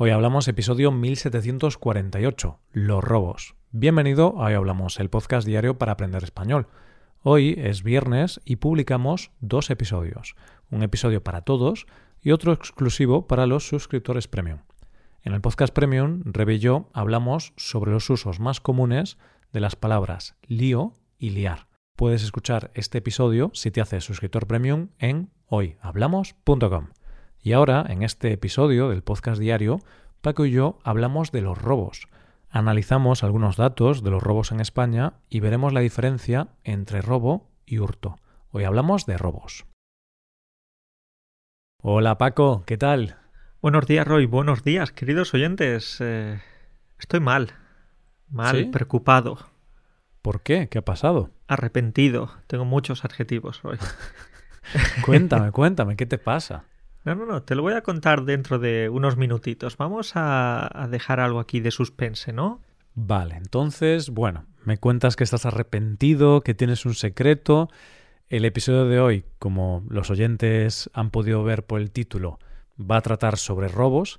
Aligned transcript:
Hoy 0.00 0.10
hablamos 0.10 0.46
episodio 0.46 0.92
1748, 0.92 2.60
los 2.70 3.02
robos. 3.02 3.56
Bienvenido 3.72 4.40
a 4.40 4.44
Hoy 4.44 4.54
Hablamos, 4.54 5.00
el 5.00 5.10
podcast 5.10 5.44
diario 5.44 5.76
para 5.76 5.90
aprender 5.90 6.22
español. 6.22 6.68
Hoy 7.24 7.56
es 7.58 7.82
viernes 7.82 8.40
y 8.44 8.56
publicamos 8.56 9.32
dos 9.40 9.70
episodios, 9.70 10.36
un 10.70 10.84
episodio 10.84 11.24
para 11.24 11.40
todos 11.40 11.88
y 12.22 12.30
otro 12.30 12.52
exclusivo 12.52 13.26
para 13.26 13.48
los 13.48 13.66
suscriptores 13.66 14.28
premium. 14.28 14.60
En 15.24 15.32
el 15.32 15.40
podcast 15.40 15.74
premium, 15.74 16.22
Rebe 16.26 16.54
y 16.54 16.58
yo 16.60 16.90
hablamos 16.92 17.52
sobre 17.56 17.90
los 17.90 18.08
usos 18.08 18.38
más 18.38 18.60
comunes 18.60 19.18
de 19.52 19.58
las 19.58 19.74
palabras 19.74 20.36
lío 20.46 20.92
y 21.18 21.30
liar. 21.30 21.66
Puedes 21.96 22.22
escuchar 22.22 22.70
este 22.74 22.98
episodio 22.98 23.50
si 23.52 23.72
te 23.72 23.80
haces 23.80 24.04
suscriptor 24.04 24.46
premium 24.46 24.90
en 25.00 25.32
hoyhablamos.com. 25.46 26.90
Y 27.42 27.52
ahora, 27.52 27.84
en 27.88 28.02
este 28.02 28.32
episodio 28.32 28.88
del 28.88 29.02
podcast 29.02 29.40
diario, 29.40 29.80
Paco 30.20 30.44
y 30.44 30.50
yo 30.50 30.78
hablamos 30.82 31.30
de 31.30 31.40
los 31.40 31.56
robos. 31.56 32.08
Analizamos 32.50 33.22
algunos 33.22 33.56
datos 33.56 34.02
de 34.02 34.10
los 34.10 34.22
robos 34.22 34.50
en 34.50 34.60
España 34.60 35.14
y 35.28 35.40
veremos 35.40 35.72
la 35.72 35.80
diferencia 35.80 36.48
entre 36.64 37.00
robo 37.00 37.48
y 37.64 37.78
hurto. 37.78 38.18
Hoy 38.50 38.64
hablamos 38.64 39.06
de 39.06 39.18
robos. 39.18 39.66
Hola 41.80 42.18
Paco, 42.18 42.64
¿qué 42.66 42.76
tal? 42.76 43.16
Buenos 43.62 43.86
días 43.86 44.06
Roy, 44.06 44.26
buenos 44.26 44.64
días 44.64 44.90
queridos 44.90 45.32
oyentes. 45.32 45.98
Eh, 46.00 46.40
estoy 46.98 47.20
mal, 47.20 47.52
mal, 48.28 48.70
preocupado. 48.70 49.38
¿Por 50.22 50.42
qué? 50.42 50.68
¿Qué 50.68 50.78
ha 50.78 50.84
pasado? 50.84 51.30
Arrepentido. 51.46 52.32
Tengo 52.48 52.64
muchos 52.64 53.04
adjetivos 53.04 53.64
hoy. 53.64 53.78
cuéntame, 55.04 55.52
cuéntame, 55.52 55.96
¿qué 55.96 56.06
te 56.06 56.18
pasa? 56.18 56.64
No, 57.04 57.14
no, 57.14 57.26
no, 57.26 57.42
te 57.42 57.54
lo 57.54 57.62
voy 57.62 57.74
a 57.74 57.82
contar 57.82 58.24
dentro 58.24 58.58
de 58.58 58.88
unos 58.88 59.16
minutitos. 59.16 59.76
Vamos 59.76 60.12
a, 60.14 60.88
dejar 60.90 61.20
algo 61.20 61.40
aquí 61.40 61.60
de 61.60 61.70
suspense, 61.70 62.32
¿no? 62.32 62.60
Vale, 62.94 63.36
entonces, 63.36 64.10
bueno, 64.10 64.46
me 64.64 64.78
cuentas 64.78 65.16
que 65.16 65.24
estás 65.24 65.46
arrepentido, 65.46 66.40
que 66.40 66.54
tienes 66.54 66.84
un 66.84 66.94
secreto. 66.94 67.70
El 68.28 68.44
episodio 68.44 68.84
de 68.86 69.00
hoy, 69.00 69.24
como 69.38 69.84
los 69.88 70.10
oyentes 70.10 70.90
han 70.92 71.10
podido 71.10 71.42
ver 71.44 71.64
por 71.64 71.80
el 71.80 71.90
título, 71.90 72.38
va 72.78 72.98
a 72.98 73.02
tratar 73.02 73.38
sobre 73.38 73.68
robos. 73.68 74.18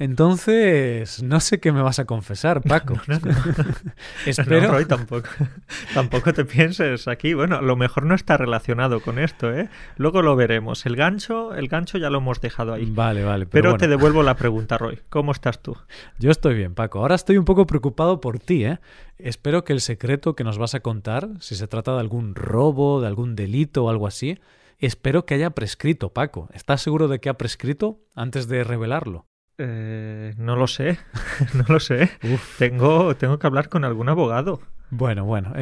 Entonces, 0.00 1.22
no 1.22 1.40
sé 1.40 1.60
qué 1.60 1.72
me 1.72 1.82
vas 1.82 1.98
a 1.98 2.06
confesar, 2.06 2.62
Paco. 2.62 2.94
No, 3.06 3.18
no, 3.18 3.34
Espero. 4.26 4.70
Roy, 4.70 4.86
tampoco, 4.86 5.28
tampoco 5.94 6.32
te 6.32 6.46
pienses 6.46 7.06
aquí. 7.06 7.34
Bueno, 7.34 7.56
a 7.56 7.60
lo 7.60 7.76
mejor 7.76 8.06
no 8.06 8.14
está 8.14 8.38
relacionado 8.38 9.00
con 9.00 9.18
esto, 9.18 9.52
¿eh? 9.52 9.68
Luego 9.98 10.22
lo 10.22 10.36
veremos. 10.36 10.86
El 10.86 10.96
gancho, 10.96 11.54
el 11.54 11.68
gancho 11.68 11.98
ya 11.98 12.08
lo 12.08 12.16
hemos 12.16 12.40
dejado 12.40 12.72
ahí. 12.72 12.86
Vale, 12.86 13.24
vale. 13.24 13.44
Pero, 13.44 13.76
te 13.76 13.88
devuelvo 13.88 14.22
la 14.22 14.36
pregunta, 14.36 14.78
Roy. 14.78 15.00
¿Cómo 15.10 15.32
estás 15.32 15.62
tú? 15.62 15.76
Yo 16.18 16.30
estoy 16.30 16.54
bien, 16.54 16.74
Paco. 16.74 17.00
Ahora 17.00 17.14
estoy 17.14 17.36
un 17.36 17.44
poco 17.44 17.66
preocupado 17.66 18.22
por 18.22 18.38
ti, 18.38 18.64
¿eh? 18.64 18.78
Espero 19.18 19.64
que 19.64 19.74
el 19.74 19.82
secreto 19.82 20.34
que 20.34 20.44
nos 20.44 20.56
vas 20.56 20.74
a 20.74 20.80
contar, 20.80 21.28
si 21.40 21.56
se 21.56 21.68
trata 21.68 21.92
de 21.92 22.00
algún 22.00 22.34
robo, 22.34 23.02
de 23.02 23.06
algún 23.06 23.36
delito 23.36 23.84
o 23.84 23.90
algo 23.90 24.06
así, 24.06 24.38
espero 24.78 25.26
que 25.26 25.34
haya 25.34 25.50
prescrito, 25.50 26.14
Paco. 26.14 26.48
¿Estás 26.54 26.80
seguro 26.80 27.06
de 27.06 27.20
que 27.20 27.28
ha 27.28 27.34
prescrito 27.34 28.00
antes 28.14 28.48
de 28.48 28.64
revelarlo? 28.64 29.26
Eh, 29.62 30.32
no 30.38 30.56
lo 30.56 30.66
sé, 30.66 30.98
no 31.54 31.64
lo 31.68 31.80
sé. 31.80 32.10
Tengo, 32.58 33.14
tengo 33.16 33.38
que 33.38 33.46
hablar 33.46 33.68
con 33.68 33.84
algún 33.84 34.08
abogado. 34.08 34.62
Bueno, 34.88 35.26
bueno. 35.26 35.52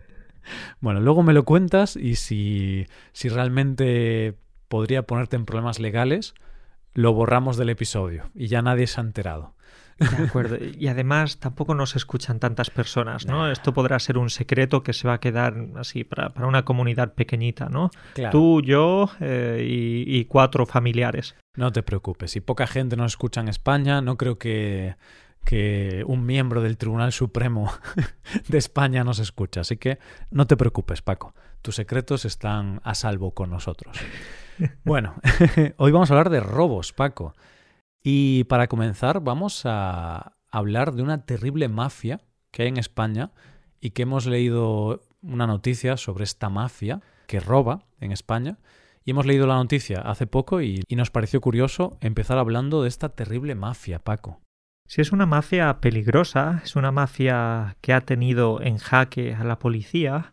bueno, 0.80 1.00
luego 1.00 1.24
me 1.24 1.32
lo 1.32 1.44
cuentas 1.44 1.96
y 1.96 2.14
si, 2.14 2.86
si 3.12 3.28
realmente 3.28 4.38
podría 4.68 5.02
ponerte 5.02 5.34
en 5.34 5.44
problemas 5.44 5.80
legales, 5.80 6.34
lo 6.94 7.12
borramos 7.14 7.56
del 7.56 7.70
episodio 7.70 8.30
y 8.32 8.46
ya 8.46 8.62
nadie 8.62 8.86
se 8.86 9.00
ha 9.00 9.04
enterado. 9.04 9.55
De 9.98 10.24
acuerdo. 10.24 10.56
Y 10.78 10.88
además 10.88 11.38
tampoco 11.38 11.74
nos 11.74 11.96
escuchan 11.96 12.38
tantas 12.38 12.70
personas, 12.70 13.26
¿no? 13.26 13.50
Esto 13.50 13.72
podrá 13.72 13.98
ser 13.98 14.18
un 14.18 14.28
secreto 14.28 14.82
que 14.82 14.92
se 14.92 15.08
va 15.08 15.14
a 15.14 15.20
quedar 15.20 15.54
así 15.76 16.04
para, 16.04 16.32
una 16.46 16.64
comunidad 16.64 17.14
pequeñita, 17.14 17.68
¿no? 17.68 17.90
Tú, 18.30 18.60
yo 18.62 19.10
eh, 19.20 19.64
y, 19.66 20.24
cuatro 20.26 20.66
familiares. 20.66 21.34
No 21.56 21.72
te 21.72 21.82
preocupes. 21.82 22.32
Si 22.32 22.40
poca 22.40 22.66
gente 22.66 22.96
nos 22.96 23.12
escucha 23.12 23.40
en 23.40 23.48
España, 23.48 24.02
no 24.02 24.18
creo 24.18 24.38
que, 24.38 24.96
que 25.44 26.04
un 26.06 26.26
miembro 26.26 26.60
del 26.60 26.76
Tribunal 26.76 27.12
Supremo 27.12 27.72
de 28.48 28.58
España 28.58 29.02
nos 29.02 29.18
escuche. 29.18 29.60
Así 29.60 29.78
que 29.78 29.98
no 30.30 30.46
te 30.46 30.58
preocupes, 30.58 31.00
Paco. 31.00 31.34
Tus 31.62 31.76
secretos 31.76 32.26
están 32.26 32.80
a 32.84 32.94
salvo 32.94 33.32
con 33.32 33.50
nosotros. 33.50 33.96
Bueno, 34.84 35.16
hoy 35.76 35.92
vamos 35.92 36.10
a 36.10 36.14
hablar 36.14 36.30
de 36.30 36.40
robos, 36.40 36.94
Paco. 36.94 37.34
Y 38.08 38.44
para 38.44 38.68
comenzar 38.68 39.18
vamos 39.18 39.62
a 39.64 40.36
hablar 40.52 40.92
de 40.92 41.02
una 41.02 41.26
terrible 41.26 41.66
mafia 41.66 42.20
que 42.52 42.62
hay 42.62 42.68
en 42.68 42.76
España 42.76 43.32
y 43.80 43.90
que 43.90 44.02
hemos 44.02 44.26
leído 44.26 45.02
una 45.22 45.48
noticia 45.48 45.96
sobre 45.96 46.22
esta 46.22 46.48
mafia 46.48 47.00
que 47.26 47.40
roba 47.40 47.82
en 47.98 48.12
España. 48.12 48.58
Y 49.04 49.10
hemos 49.10 49.26
leído 49.26 49.48
la 49.48 49.56
noticia 49.56 50.02
hace 50.02 50.28
poco 50.28 50.62
y, 50.62 50.84
nos 50.88 51.10
pareció 51.10 51.40
curioso 51.40 51.98
empezar 52.00 52.38
hablando 52.38 52.84
de 52.84 52.88
esta 52.90 53.08
terrible 53.08 53.56
mafia, 53.56 53.98
Paco. 53.98 54.40
Si 54.86 55.00
es 55.00 55.10
una 55.10 55.26
mafia 55.26 55.80
peligrosa, 55.80 56.60
es 56.62 56.76
una 56.76 56.92
mafia 56.92 57.76
que 57.80 57.92
ha 57.92 58.02
tenido 58.02 58.62
en 58.62 58.78
jaque 58.78 59.34
a 59.34 59.42
la 59.42 59.58
policía, 59.58 60.32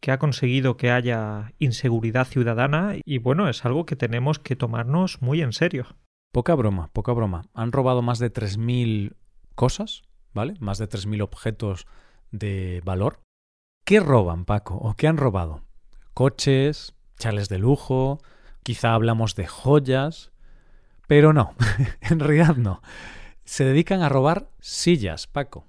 que 0.00 0.10
ha 0.10 0.18
conseguido 0.18 0.78
que 0.78 0.90
haya 0.90 1.52
inseguridad 1.58 2.26
ciudadana 2.26 2.94
y 3.04 3.18
bueno, 3.18 3.50
es 3.50 3.66
algo 3.66 3.84
que 3.84 3.94
tenemos 3.94 4.38
que 4.38 4.56
tomarnos 4.56 5.20
muy 5.20 5.42
en 5.42 5.52
serio. 5.52 5.84
Poca 6.32 6.54
broma, 6.54 6.88
poca 6.92 7.12
broma. 7.12 7.46
Han 7.54 7.72
robado 7.72 8.02
más 8.02 8.18
de 8.18 8.32
3.000 8.32 9.14
cosas, 9.54 10.02
¿vale? 10.34 10.54
Más 10.60 10.78
de 10.78 10.88
3.000 10.88 11.22
objetos 11.22 11.86
de 12.30 12.82
valor. 12.84 13.20
¿Qué 13.84 14.00
roban, 14.00 14.44
Paco? 14.44 14.74
¿O 14.76 14.94
qué 14.94 15.08
han 15.08 15.16
robado? 15.16 15.62
Coches, 16.12 16.94
chales 17.18 17.48
de 17.48 17.58
lujo, 17.58 18.20
quizá 18.62 18.92
hablamos 18.92 19.34
de 19.34 19.46
joyas, 19.46 20.30
pero 21.06 21.32
no, 21.32 21.54
en 22.02 22.20
realidad 22.20 22.56
no. 22.56 22.82
Se 23.44 23.64
dedican 23.64 24.02
a 24.02 24.10
robar 24.10 24.50
sillas, 24.60 25.26
Paco. 25.26 25.66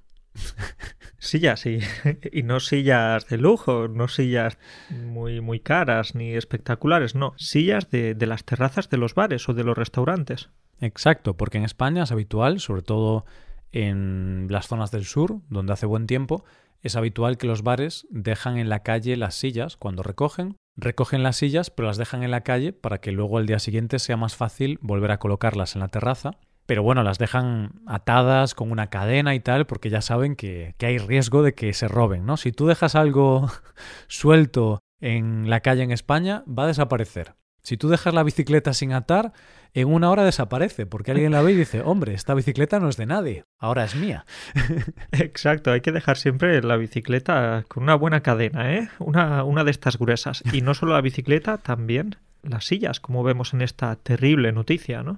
Sillas, 1.18 1.60
sí. 1.60 1.80
Y 2.32 2.44
no 2.44 2.60
sillas 2.60 3.28
de 3.28 3.38
lujo, 3.38 3.88
no 3.88 4.08
sillas 4.08 4.58
muy, 4.90 5.42
muy 5.42 5.60
caras 5.60 6.16
ni 6.16 6.34
espectaculares, 6.34 7.16
no. 7.16 7.34
Sillas 7.38 7.90
de, 7.90 8.16
de 8.16 8.26
las 8.26 8.46
terrazas 8.46 8.90
de 8.90 8.98
los 8.98 9.16
bares 9.16 9.48
o 9.50 9.54
de 9.54 9.64
los 9.64 9.78
restaurantes. 9.78 10.50
Exacto, 10.80 11.36
porque 11.36 11.58
en 11.58 11.66
España 11.66 12.04
es 12.04 12.12
habitual, 12.12 12.60
sobre 12.60 12.82
todo 12.82 13.26
en 13.72 14.48
las 14.50 14.68
zonas 14.68 14.92
del 14.92 15.06
sur, 15.06 15.42
donde 15.50 15.74
hace 15.74 15.86
buen 15.86 16.08
tiempo, 16.08 16.46
es 16.82 16.96
habitual 16.96 17.38
que 17.38 17.48
los 17.48 17.62
bares 17.62 18.08
dejan 18.10 18.58
en 18.58 18.70
la 18.70 18.84
calle 18.84 19.18
las 19.18 19.36
sillas 19.36 19.76
cuando 19.76 20.02
recogen. 20.02 20.56
Recogen 20.78 21.24
las 21.24 21.36
sillas, 21.36 21.70
pero 21.70 21.90
las 21.90 21.98
dejan 21.98 22.24
en 22.24 22.32
la 22.32 22.42
calle 22.42 22.72
para 22.72 23.00
que 23.00 23.12
luego 23.12 23.38
al 23.38 23.46
día 23.46 23.60
siguiente 23.60 24.00
sea 24.00 24.16
más 24.16 24.38
fácil 24.38 24.80
volver 24.82 25.12
a 25.12 25.20
colocarlas 25.20 25.76
en 25.76 25.82
la 25.82 25.90
terraza 25.90 26.38
pero 26.70 26.84
bueno, 26.84 27.02
las 27.02 27.18
dejan 27.18 27.72
atadas 27.88 28.54
con 28.54 28.70
una 28.72 28.92
cadena 28.92 29.34
y 29.34 29.40
tal, 29.40 29.66
porque 29.66 29.90
ya 29.90 30.02
saben 30.02 30.36
que, 30.36 30.76
hay 30.80 31.00
riesgo 31.00 31.42
de 31.42 31.56
que 31.56 31.74
se 31.74 31.88
roben, 31.88 32.28
¿no? 32.28 32.38
Si 32.38 32.52
tú 32.52 32.68
dejas 32.68 32.94
algo 32.94 33.50
suelto 34.08 34.78
en 35.02 35.50
la 35.50 35.62
calle 35.62 35.82
en 35.82 35.90
España, 35.90 36.44
va 36.48 36.66
a 36.66 36.68
desaparecer. 36.68 37.34
Si 37.64 37.76
tú 37.76 37.90
dejas 37.90 38.14
la 38.14 38.22
bicicleta 38.22 38.76
sin 38.76 38.94
atar, 38.94 39.34
en 39.74 39.92
una 39.92 40.12
hora 40.12 40.24
desaparece, 40.24 40.86
porque 40.86 41.10
alguien 41.10 41.32
la 41.32 41.42
ve 41.42 41.54
y 41.54 41.56
dice, 41.56 41.82
hombre, 41.86 42.14
esta 42.14 42.36
bicicleta 42.36 42.80
no 42.80 42.88
es 42.88 42.98
de 42.98 43.08
nadie, 43.08 43.46
ahora 43.58 43.84
es 43.84 43.96
mía. 43.96 44.28
Exacto, 45.12 45.72
hay 45.72 45.82
que 45.82 45.92
dejar 45.92 46.18
siempre 46.18 46.62
la 46.62 46.78
bicicleta 46.78 47.66
con 47.68 47.82
una 47.82 47.96
buena 47.96 48.22
cadena, 48.22 48.76
¿eh? 48.76 48.90
Una, 49.00 49.44
una 49.44 49.64
de 49.64 49.72
estas 49.72 49.98
gruesas. 49.98 50.44
Y 50.54 50.62
no 50.62 50.76
solo 50.76 50.94
la 50.94 51.02
bicicleta, 51.02 51.58
también 51.58 52.18
las 52.44 52.66
sillas, 52.66 53.00
como 53.00 53.24
vemos 53.24 53.56
en 53.56 53.64
esta 53.64 53.96
terrible 53.96 54.52
noticia, 54.52 55.02
¿no? 55.02 55.18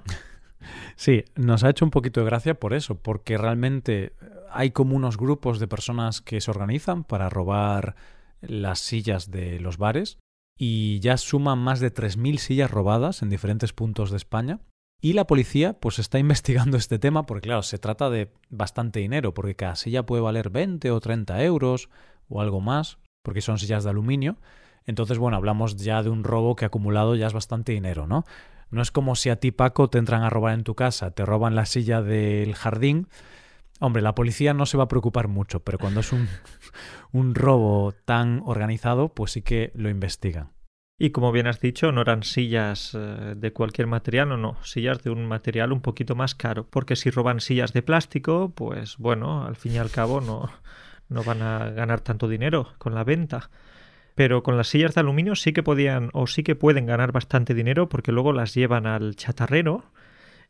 Sí, 0.95 1.23
nos 1.35 1.63
ha 1.63 1.69
hecho 1.69 1.85
un 1.85 1.91
poquito 1.91 2.19
de 2.19 2.27
gracia 2.27 2.59
por 2.59 2.73
eso, 2.73 2.95
porque 2.95 3.37
realmente 3.37 4.13
hay 4.51 4.71
como 4.71 4.95
unos 4.95 5.17
grupos 5.17 5.59
de 5.59 5.67
personas 5.67 6.21
que 6.21 6.41
se 6.41 6.51
organizan 6.51 7.03
para 7.03 7.29
robar 7.29 7.95
las 8.41 8.79
sillas 8.79 9.31
de 9.31 9.59
los 9.59 9.77
bares 9.77 10.17
y 10.57 10.99
ya 10.99 11.17
suman 11.17 11.59
más 11.59 11.79
de 11.79 11.93
3.000 11.93 12.37
sillas 12.37 12.71
robadas 12.71 13.21
en 13.21 13.29
diferentes 13.29 13.73
puntos 13.73 14.11
de 14.11 14.17
España. 14.17 14.59
Y 15.01 15.13
la 15.13 15.25
policía 15.25 15.73
pues 15.73 15.97
está 15.99 16.19
investigando 16.25 16.77
este 16.77 16.99
tema 16.99 17.25
porque 17.25 17.47
claro, 17.47 17.63
se 17.63 17.79
trata 17.79 18.09
de 18.09 18.31
bastante 18.49 18.99
dinero 18.99 19.33
porque 19.33 19.55
cada 19.55 19.75
silla 19.75 20.05
puede 20.05 20.21
valer 20.21 20.49
20 20.49 20.91
o 20.91 20.99
30 20.99 21.43
euros 21.43 21.89
o 22.29 22.41
algo 22.41 22.61
más 22.61 22.99
porque 23.23 23.41
son 23.41 23.57
sillas 23.57 23.83
de 23.83 23.89
aluminio. 23.89 24.37
Entonces, 24.85 25.19
bueno, 25.19 25.37
hablamos 25.37 25.75
ya 25.75 26.01
de 26.01 26.09
un 26.09 26.23
robo 26.23 26.55
que 26.55 26.65
acumulado 26.65 27.15
ya 27.15 27.27
es 27.27 27.33
bastante 27.33 27.71
dinero, 27.71 28.07
¿no? 28.07 28.25
No 28.71 28.81
es 28.81 28.91
como 28.91 29.15
si 29.15 29.29
a 29.29 29.35
ti, 29.35 29.51
Paco, 29.51 29.89
te 29.89 29.97
entran 29.97 30.23
a 30.23 30.29
robar 30.29 30.53
en 30.53 30.63
tu 30.63 30.75
casa, 30.75 31.11
te 31.11 31.25
roban 31.25 31.55
la 31.55 31.65
silla 31.65 32.01
del 32.01 32.55
jardín. 32.55 33.07
Hombre, 33.79 34.01
la 34.01 34.15
policía 34.15 34.53
no 34.53 34.65
se 34.65 34.77
va 34.77 34.85
a 34.85 34.87
preocupar 34.87 35.27
mucho, 35.27 35.59
pero 35.61 35.77
cuando 35.77 35.99
es 35.99 36.11
un, 36.11 36.27
un 37.11 37.35
robo 37.35 37.93
tan 38.05 38.41
organizado, 38.45 39.09
pues 39.09 39.31
sí 39.31 39.41
que 39.41 39.71
lo 39.75 39.89
investigan. 39.89 40.51
Y 41.03 41.09
como 41.09 41.31
bien 41.31 41.47
has 41.47 41.59
dicho, 41.59 41.91
no 41.91 42.01
eran 42.01 42.21
sillas 42.21 42.91
eh, 42.93 43.33
de 43.35 43.53
cualquier 43.53 43.87
material, 43.87 44.33
o 44.33 44.37
no, 44.37 44.63
sillas 44.63 45.01
de 45.01 45.09
un 45.09 45.25
material 45.25 45.71
un 45.71 45.81
poquito 45.81 46.13
más 46.13 46.35
caro, 46.35 46.67
porque 46.69 46.95
si 46.95 47.09
roban 47.09 47.39
sillas 47.39 47.73
de 47.73 47.81
plástico, 47.81 48.53
pues 48.55 48.97
bueno, 48.99 49.43
al 49.43 49.55
fin 49.55 49.73
y 49.73 49.77
al 49.79 49.89
cabo 49.89 50.21
no, 50.21 50.51
no 51.09 51.23
van 51.23 51.41
a 51.41 51.71
ganar 51.71 52.01
tanto 52.01 52.27
dinero 52.27 52.75
con 52.77 52.93
la 52.93 53.03
venta. 53.03 53.49
Pero 54.15 54.43
con 54.43 54.57
las 54.57 54.67
sillas 54.67 54.95
de 54.95 55.01
aluminio 55.01 55.35
sí 55.35 55.53
que 55.53 55.63
podían 55.63 56.09
o 56.13 56.27
sí 56.27 56.43
que 56.43 56.55
pueden 56.55 56.85
ganar 56.85 57.11
bastante 57.11 57.53
dinero 57.53 57.89
porque 57.89 58.11
luego 58.11 58.33
las 58.33 58.53
llevan 58.53 58.85
al 58.85 59.15
chatarrero 59.15 59.83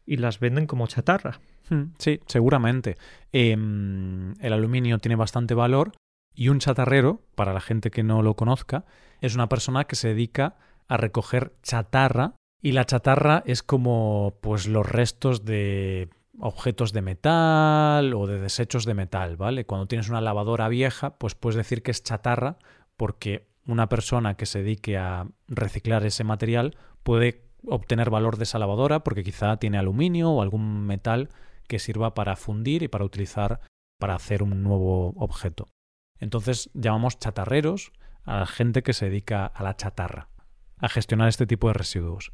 y 0.05 0.17
las 0.17 0.39
venden 0.39 0.67
como 0.67 0.87
chatarra. 0.87 1.39
Hmm, 1.69 1.93
sí, 1.97 2.19
seguramente. 2.25 2.97
Em, 3.31 4.33
el 4.41 4.53
aluminio 4.53 4.97
tiene 4.97 5.15
bastante 5.15 5.53
valor 5.53 5.91
y 6.33 6.49
un 6.49 6.59
chatarrero, 6.59 7.21
para 7.35 7.53
la 7.53 7.61
gente 7.61 7.91
que 7.91 8.03
no 8.03 8.21
lo 8.21 8.35
conozca, 8.35 8.85
es 9.19 9.35
una 9.35 9.49
persona 9.49 9.85
que 9.85 9.95
se 9.95 10.09
dedica 10.09 10.55
a 10.87 10.97
recoger 10.97 11.53
chatarra 11.61 12.33
y 12.61 12.73
la 12.73 12.85
chatarra 12.85 13.43
es 13.45 13.63
como 13.63 14.37
pues 14.41 14.67
los 14.67 14.87
restos 14.87 15.45
de 15.45 16.09
objetos 16.39 16.93
de 16.93 17.01
metal 17.01 18.13
o 18.13 18.27
de 18.27 18.39
desechos 18.39 18.85
de 18.85 18.93
metal, 18.93 19.37
¿vale? 19.37 19.65
Cuando 19.65 19.87
tienes 19.87 20.09
una 20.09 20.21
lavadora 20.21 20.67
vieja, 20.69 21.17
pues 21.17 21.35
puedes 21.35 21.55
decir 21.55 21.83
que 21.83 21.91
es 21.91 22.03
chatarra 22.03 22.57
porque 22.97 23.47
una 23.65 23.89
persona 23.89 24.35
que 24.35 24.45
se 24.45 24.59
dedique 24.59 24.97
a 24.97 25.27
reciclar 25.47 26.05
ese 26.05 26.23
material 26.23 26.77
puede 27.03 27.45
obtener 27.67 28.09
valor 28.09 28.37
de 28.37 28.43
esa 28.43 28.59
lavadora 28.59 29.03
porque 29.03 29.23
quizá 29.23 29.57
tiene 29.57 29.77
aluminio 29.77 30.31
o 30.31 30.41
algún 30.41 30.85
metal 30.85 31.29
que 31.67 31.79
sirva 31.79 32.13
para 32.13 32.35
fundir 32.35 32.83
y 32.83 32.87
para 32.87 33.05
utilizar 33.05 33.61
para 33.99 34.15
hacer 34.15 34.41
un 34.43 34.63
nuevo 34.63 35.09
objeto. 35.17 35.67
Entonces 36.19 36.69
llamamos 36.73 37.19
chatarreros 37.19 37.91
a 38.23 38.39
la 38.39 38.45
gente 38.45 38.83
que 38.83 38.93
se 38.93 39.05
dedica 39.05 39.45
a 39.45 39.63
la 39.63 39.75
chatarra, 39.75 40.29
a 40.77 40.89
gestionar 40.89 41.27
este 41.27 41.45
tipo 41.45 41.67
de 41.67 41.73
residuos. 41.73 42.31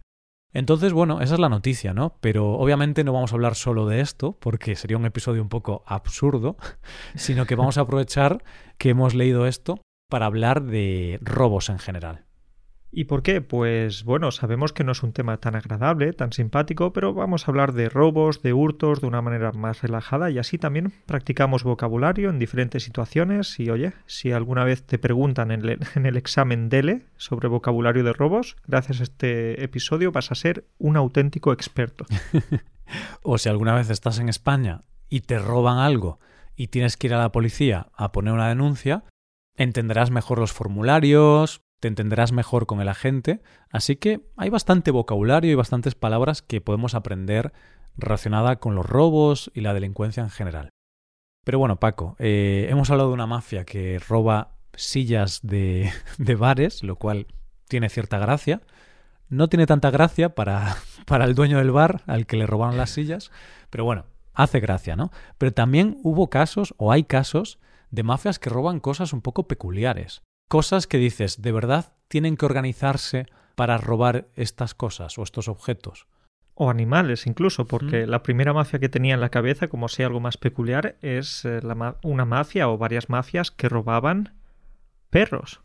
Entonces, 0.54 0.94
bueno, 0.94 1.22
esa 1.22 1.34
es 1.34 1.40
la 1.42 1.50
noticia, 1.50 1.94
¿no? 1.94 2.18
Pero 2.22 2.54
obviamente 2.54 3.04
no 3.04 3.12
vamos 3.12 3.32
a 3.32 3.36
hablar 3.36 3.56
solo 3.56 3.86
de 3.86 4.00
esto, 4.00 4.38
porque 4.40 4.76
sería 4.76 4.98
un 4.98 5.06
episodio 5.06 5.42
un 5.42 5.50
poco 5.50 5.84
absurdo, 5.86 6.56
sino 7.16 7.46
que 7.46 7.56
vamos 7.56 7.78
a 7.78 7.82
aprovechar 7.82 8.44
que 8.78 8.90
hemos 8.90 9.14
leído 9.14 9.46
esto 9.46 9.82
para 10.10 10.26
hablar 10.26 10.64
de 10.64 11.20
robos 11.22 11.70
en 11.70 11.80
general. 11.80 12.28
¿Y 12.90 13.04
por 13.04 13.22
qué? 13.22 13.42
Pues 13.42 14.06
bueno, 14.06 14.32
sabemos 14.32 14.72
que 14.72 14.86
no 14.86 14.94
es 14.94 15.04
un 15.04 15.12
tema 15.12 15.38
tan 15.38 15.56
agradable, 15.56 16.14
tan 16.14 16.32
simpático, 16.32 16.94
pero 16.94 17.14
vamos 17.14 17.48
a 17.48 17.52
hablar 17.52 17.74
de 17.74 17.90
robos, 17.90 18.42
de 18.42 18.54
hurtos 18.54 19.02
de 19.02 19.08
una 19.08 19.22
manera 19.22 19.52
más 19.52 19.82
relajada 19.82 20.32
y 20.32 20.40
así 20.40 20.58
también 20.58 20.94
practicamos 21.06 21.64
vocabulario 21.64 22.30
en 22.30 22.40
diferentes 22.40 22.84
situaciones 22.84 23.60
y 23.60 23.70
oye, 23.70 23.94
si 24.06 24.32
alguna 24.32 24.64
vez 24.64 24.84
te 24.84 24.98
preguntan 24.98 25.52
en 25.52 25.66
el, 25.66 25.80
en 25.96 26.06
el 26.06 26.16
examen 26.16 26.70
DELE 26.70 27.06
sobre 27.18 27.50
vocabulario 27.50 28.04
de 28.04 28.14
robos, 28.14 28.56
gracias 28.66 29.02
a 29.02 29.04
este 29.04 29.64
episodio 29.64 30.14
vas 30.14 30.32
a 30.32 30.36
ser 30.36 30.66
un 30.78 30.96
auténtico 30.96 31.52
experto. 31.52 32.06
o 33.22 33.38
si 33.38 33.50
alguna 33.50 33.76
vez 33.76 33.90
estás 33.90 34.18
en 34.20 34.30
España 34.30 34.84
y 35.10 35.22
te 35.22 35.40
roban 35.40 35.78
algo 35.78 36.20
y 36.56 36.68
tienes 36.68 36.96
que 36.96 37.08
ir 37.08 37.14
a 37.14 37.20
la 37.20 37.34
policía 37.34 37.90
a 37.94 38.14
poner 38.14 38.34
una 38.34 38.48
denuncia, 38.48 39.04
entenderás 39.58 40.12
mejor 40.12 40.40
los 40.40 40.54
formularios, 40.54 41.62
te 41.80 41.88
entenderás 41.88 42.32
mejor 42.32 42.66
con 42.66 42.80
el 42.82 42.90
agente, 42.90 43.42
así 43.70 43.98
que 43.98 44.22
hay 44.38 44.50
bastante 44.50 44.92
vocabulario 44.92 45.52
y 45.52 45.56
bastantes 45.56 45.96
palabras 45.96 46.42
que 46.42 46.62
podemos 46.62 46.96
aprender 46.96 47.54
relacionada 47.98 48.58
con 48.58 48.76
los 48.76 48.86
robos 48.86 49.52
y 49.54 49.62
la 49.62 49.74
delincuencia 49.74 50.24
en 50.24 50.30
general. 50.30 50.70
Pero 51.44 51.60
bueno, 51.60 51.80
Paco, 51.80 52.16
eh, 52.20 52.68
hemos 52.70 52.90
hablado 52.90 53.10
de 53.10 53.16
una 53.16 53.28
mafia 53.28 53.64
que 53.64 54.00
roba 54.00 54.56
sillas 54.76 55.40
de, 55.44 55.92
de, 56.18 56.36
bares, 56.36 56.84
lo 56.84 56.96
cual 56.96 57.28
tiene 57.68 57.90
cierta 57.90 58.20
gracia. 58.20 58.62
No 59.30 59.50
tiene 59.50 59.66
tanta 59.66 59.90
gracia 59.90 60.36
para, 60.36 60.78
para 61.06 61.26
el 61.26 61.36
dueño 61.36 61.58
del 61.58 61.72
bar 61.72 62.02
al 62.06 62.26
que 62.26 62.38
le 62.38 62.48
robaron 62.48 62.78
las 62.78 62.92
sillas, 62.92 63.32
pero 63.70 63.84
bueno, 63.84 64.06
hace 64.34 64.60
gracia, 64.60 64.96
¿no? 64.96 65.12
Pero 65.38 65.52
también 65.54 65.98
hubo 66.04 66.30
casos, 66.30 66.74
o 66.78 66.92
hay 66.92 67.04
casos, 67.04 67.60
de 67.92 68.04
mafias 68.04 68.40
que 68.40 68.50
roban 68.50 68.80
cosas 68.80 69.14
un 69.14 69.22
poco 69.22 69.48
peculiares. 69.48 70.22
Cosas 70.50 70.88
que 70.88 70.98
dices, 70.98 71.42
¿de 71.42 71.52
verdad 71.52 71.94
tienen 72.08 72.38
que 72.38 72.46
organizarse 72.46 73.26
para 73.56 73.78
robar 73.78 74.28
estas 74.36 74.74
cosas 74.74 75.18
o 75.18 75.24
estos 75.24 75.48
objetos? 75.48 76.08
O 76.54 76.70
animales 76.70 77.28
incluso, 77.28 77.68
porque 77.68 78.08
la 78.08 78.24
primera 78.24 78.54
mafia 78.54 78.80
que 78.80 78.90
tenía 78.90 79.14
en 79.14 79.22
la 79.22 79.30
cabeza, 79.30 79.68
como 79.68 79.90
sea 79.90 80.08
algo 80.08 80.20
más 80.20 80.38
peculiar, 80.38 80.98
es 81.02 81.46
eh, 81.46 81.60
una 82.04 82.26
mafia 82.26 82.70
o 82.70 82.78
varias 82.78 83.10
mafias 83.10 83.52
que 83.52 83.70
robaban 83.70 84.36
perros. 85.10 85.62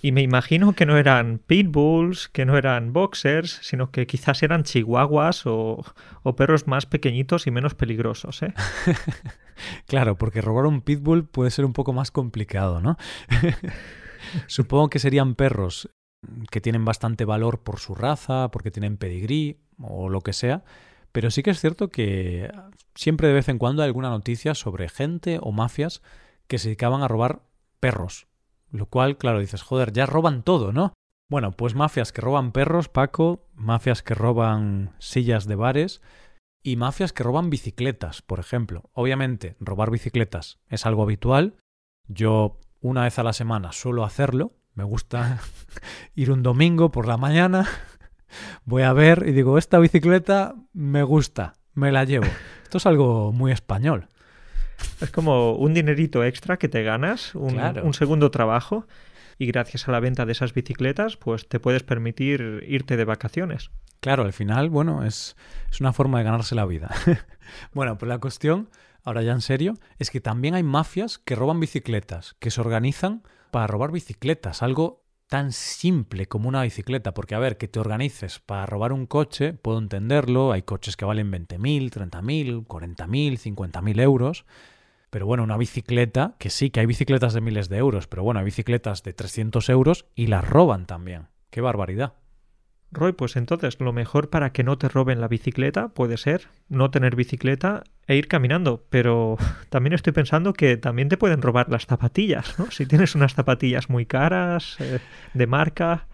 Y 0.00 0.12
me 0.12 0.22
imagino 0.22 0.74
que 0.74 0.86
no 0.86 0.96
eran 0.96 1.40
pitbulls, 1.44 2.28
que 2.28 2.44
no 2.44 2.56
eran 2.56 2.92
boxers, 2.92 3.58
sino 3.62 3.90
que 3.90 4.06
quizás 4.06 4.42
eran 4.44 4.62
chihuahuas 4.62 5.42
o, 5.46 5.84
perros 6.36 6.68
más 6.68 6.86
pequeñitos 6.86 7.48
y 7.48 7.50
menos 7.50 7.74
peligrosos. 7.74 8.42
¿eh? 8.42 8.54
claro, 9.86 10.16
porque 10.16 10.40
robar 10.40 10.66
un 10.66 10.82
pitbull 10.82 11.26
puede 11.26 11.50
ser 11.50 11.64
un 11.64 11.72
poco 11.72 11.92
más 11.92 12.12
complicado, 12.12 12.80
¿no? 12.80 12.96
Supongo 14.46 14.88
que 14.88 15.00
serían 15.00 15.34
perros 15.34 15.90
que 16.50 16.60
tienen 16.60 16.84
bastante 16.84 17.24
valor 17.24 17.62
por 17.62 17.80
su 17.80 17.94
raza, 17.94 18.50
porque 18.52 18.70
tienen 18.70 18.98
pedigrí 18.98 19.58
o 19.80 20.08
lo 20.08 20.20
que 20.20 20.32
sea, 20.32 20.64
pero 21.10 21.30
sí 21.30 21.42
que 21.42 21.50
es 21.50 21.60
cierto 21.60 21.88
que 21.88 22.52
siempre 22.94 23.28
de 23.28 23.34
vez 23.34 23.48
en 23.48 23.58
cuando 23.58 23.82
hay 23.82 23.86
alguna 23.86 24.10
noticia 24.10 24.54
sobre 24.54 24.88
gente 24.88 25.38
o 25.40 25.50
mafias 25.50 26.02
que 26.46 26.58
se 26.58 26.68
dedicaban 26.68 27.02
a 27.02 27.08
robar 27.08 27.42
perros 27.80 28.27
lo 28.70 28.86
cual, 28.86 29.16
claro, 29.16 29.40
dices, 29.40 29.62
joder, 29.62 29.92
ya 29.92 30.06
roban 30.06 30.42
todo, 30.42 30.72
¿no? 30.72 30.94
Bueno, 31.28 31.52
pues 31.52 31.74
mafias 31.74 32.12
que 32.12 32.22
roban 32.22 32.52
perros, 32.52 32.88
Paco, 32.88 33.46
mafias 33.54 34.02
que 34.02 34.14
roban 34.14 34.94
sillas 34.98 35.46
de 35.46 35.56
bares 35.56 36.00
y 36.62 36.76
mafias 36.76 37.12
que 37.12 37.22
roban 37.22 37.50
bicicletas, 37.50 38.22
por 38.22 38.40
ejemplo. 38.40 38.90
Obviamente, 38.94 39.56
robar 39.60 39.90
bicicletas 39.90 40.58
es 40.68 40.86
algo 40.86 41.02
habitual. 41.02 41.56
Yo 42.06 42.58
una 42.80 43.02
vez 43.02 43.18
a 43.18 43.22
la 43.22 43.32
semana 43.34 43.72
suelo 43.72 44.04
hacerlo. 44.04 44.54
Me 44.74 44.84
gusta 44.84 45.40
ir 46.14 46.30
un 46.30 46.42
domingo 46.42 46.90
por 46.90 47.06
la 47.06 47.16
mañana, 47.16 47.66
voy 48.64 48.82
a 48.82 48.92
ver 48.92 49.24
y 49.26 49.32
digo, 49.32 49.58
esta 49.58 49.78
bicicleta 49.78 50.54
me 50.72 51.02
gusta, 51.02 51.56
me 51.74 51.92
la 51.92 52.04
llevo. 52.04 52.26
Esto 52.62 52.78
es 52.78 52.86
algo 52.86 53.32
muy 53.32 53.52
español. 53.52 54.08
Es 55.00 55.10
como 55.10 55.52
un 55.52 55.74
dinerito 55.74 56.24
extra 56.24 56.56
que 56.56 56.68
te 56.68 56.82
ganas, 56.82 57.34
un, 57.34 57.94
segundo 57.94 58.30
trabajo, 58.30 58.86
y 59.38 59.46
gracias 59.46 59.88
a 59.88 59.92
la 59.92 60.00
venta 60.00 60.26
de 60.26 60.32
esas 60.32 60.54
bicicletas, 60.54 61.16
pues 61.16 61.48
te 61.48 61.60
puedes 61.60 61.82
permitir 61.82 62.64
irte 62.66 62.96
de 62.96 63.04
vacaciones. 63.04 63.70
Claro, 64.00 64.24
al 64.24 64.32
final, 64.32 64.70
bueno, 64.70 65.04
es, 65.04 65.36
es 65.70 65.80
una 65.80 65.92
forma 65.92 66.18
de 66.18 66.24
ganarse 66.24 66.54
la 66.54 66.66
vida. 66.66 66.90
bueno, 67.72 67.98
pues 67.98 68.08
la 68.08 68.18
cuestión, 68.18 68.70
ahora 69.04 69.22
ya 69.22 69.32
en 69.32 69.40
serio, 69.40 69.74
es 69.98 70.10
que 70.10 70.20
también 70.20 70.54
hay 70.54 70.62
mafias 70.62 71.18
que 71.18 71.34
roban 71.34 71.60
bicicletas, 71.60 72.34
que 72.38 72.50
se 72.50 72.60
organizan 72.60 73.22
para 73.50 73.66
robar 73.66 73.92
bicicletas, 73.92 74.62
algo 74.62 75.07
tan 75.28 75.52
simple 75.52 76.26
como 76.26 76.48
una 76.48 76.62
bicicleta, 76.62 77.12
porque 77.14 77.34
a 77.34 77.38
ver, 77.38 77.58
que 77.58 77.68
te 77.68 77.78
organices 77.78 78.40
para 78.40 78.66
robar 78.66 78.92
un 78.92 79.06
coche, 79.06 79.52
puedo 79.52 79.78
entenderlo, 79.78 80.52
hay 80.52 80.62
coches 80.62 80.96
que 80.96 81.04
valen 81.04 81.30
20.000, 81.30 81.90
30.000, 81.90 82.66
40.000, 82.66 83.38
50.000 83.38 84.00
euros, 84.00 84.46
pero 85.10 85.26
bueno, 85.26 85.44
una 85.44 85.56
bicicleta, 85.56 86.34
que 86.38 86.50
sí, 86.50 86.70
que 86.70 86.80
hay 86.80 86.86
bicicletas 86.86 87.34
de 87.34 87.40
miles 87.40 87.68
de 87.68 87.76
euros, 87.76 88.06
pero 88.06 88.22
bueno, 88.22 88.40
hay 88.40 88.46
bicicletas 88.46 89.02
de 89.02 89.12
300 89.12 89.68
euros 89.68 90.06
y 90.14 90.26
las 90.26 90.48
roban 90.48 90.86
también. 90.86 91.28
¡Qué 91.50 91.60
barbaridad! 91.60 92.14
Roy, 92.90 93.12
pues 93.12 93.36
entonces 93.36 93.80
lo 93.80 93.92
mejor 93.92 94.30
para 94.30 94.50
que 94.52 94.64
no 94.64 94.78
te 94.78 94.88
roben 94.88 95.20
la 95.20 95.28
bicicleta 95.28 95.88
puede 95.88 96.16
ser 96.16 96.48
no 96.68 96.90
tener 96.90 97.16
bicicleta 97.16 97.84
e 98.06 98.16
ir 98.16 98.28
caminando, 98.28 98.84
pero 98.88 99.36
también 99.68 99.92
estoy 99.92 100.12
pensando 100.12 100.54
que 100.54 100.76
también 100.76 101.08
te 101.08 101.18
pueden 101.18 101.42
robar 101.42 101.68
las 101.68 101.86
zapatillas, 101.86 102.58
¿no? 102.58 102.70
Si 102.70 102.86
tienes 102.86 103.14
unas 103.14 103.34
zapatillas 103.34 103.90
muy 103.90 104.06
caras, 104.06 104.76
eh, 104.80 105.00
de 105.34 105.46
marca. 105.46 106.06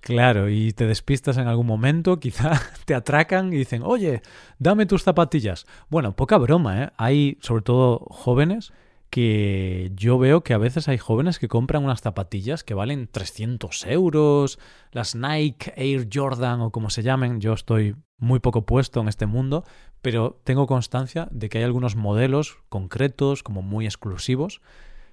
Claro, 0.00 0.48
y 0.48 0.72
te 0.72 0.86
despistas 0.86 1.36
en 1.36 1.46
algún 1.46 1.66
momento, 1.66 2.20
quizá 2.20 2.60
te 2.84 2.94
atracan 2.94 3.52
y 3.52 3.56
dicen, 3.56 3.82
oye, 3.84 4.22
dame 4.58 4.86
tus 4.86 5.02
zapatillas. 5.02 5.66
Bueno, 5.88 6.16
poca 6.16 6.36
broma, 6.36 6.84
¿eh? 6.84 6.90
Hay 6.96 7.38
sobre 7.40 7.62
todo 7.62 8.06
jóvenes 8.10 8.72
que 9.10 9.90
yo 9.94 10.18
veo 10.18 10.42
que 10.42 10.54
a 10.54 10.58
veces 10.58 10.88
hay 10.88 10.96
jóvenes 10.96 11.38
que 11.40 11.48
compran 11.48 11.84
unas 11.84 12.00
zapatillas 12.00 12.62
que 12.62 12.74
valen 12.74 13.08
300 13.10 13.86
euros, 13.86 14.58
las 14.92 15.16
Nike 15.16 15.72
Air 15.76 16.08
Jordan 16.12 16.60
o 16.60 16.70
como 16.70 16.90
se 16.90 17.02
llamen, 17.02 17.40
yo 17.40 17.52
estoy 17.52 17.96
muy 18.18 18.38
poco 18.38 18.64
puesto 18.64 19.00
en 19.00 19.08
este 19.08 19.26
mundo, 19.26 19.64
pero 20.00 20.40
tengo 20.44 20.66
constancia 20.66 21.28
de 21.32 21.48
que 21.48 21.58
hay 21.58 21.64
algunos 21.64 21.96
modelos 21.96 22.58
concretos, 22.68 23.42
como 23.42 23.62
muy 23.62 23.84
exclusivos, 23.84 24.60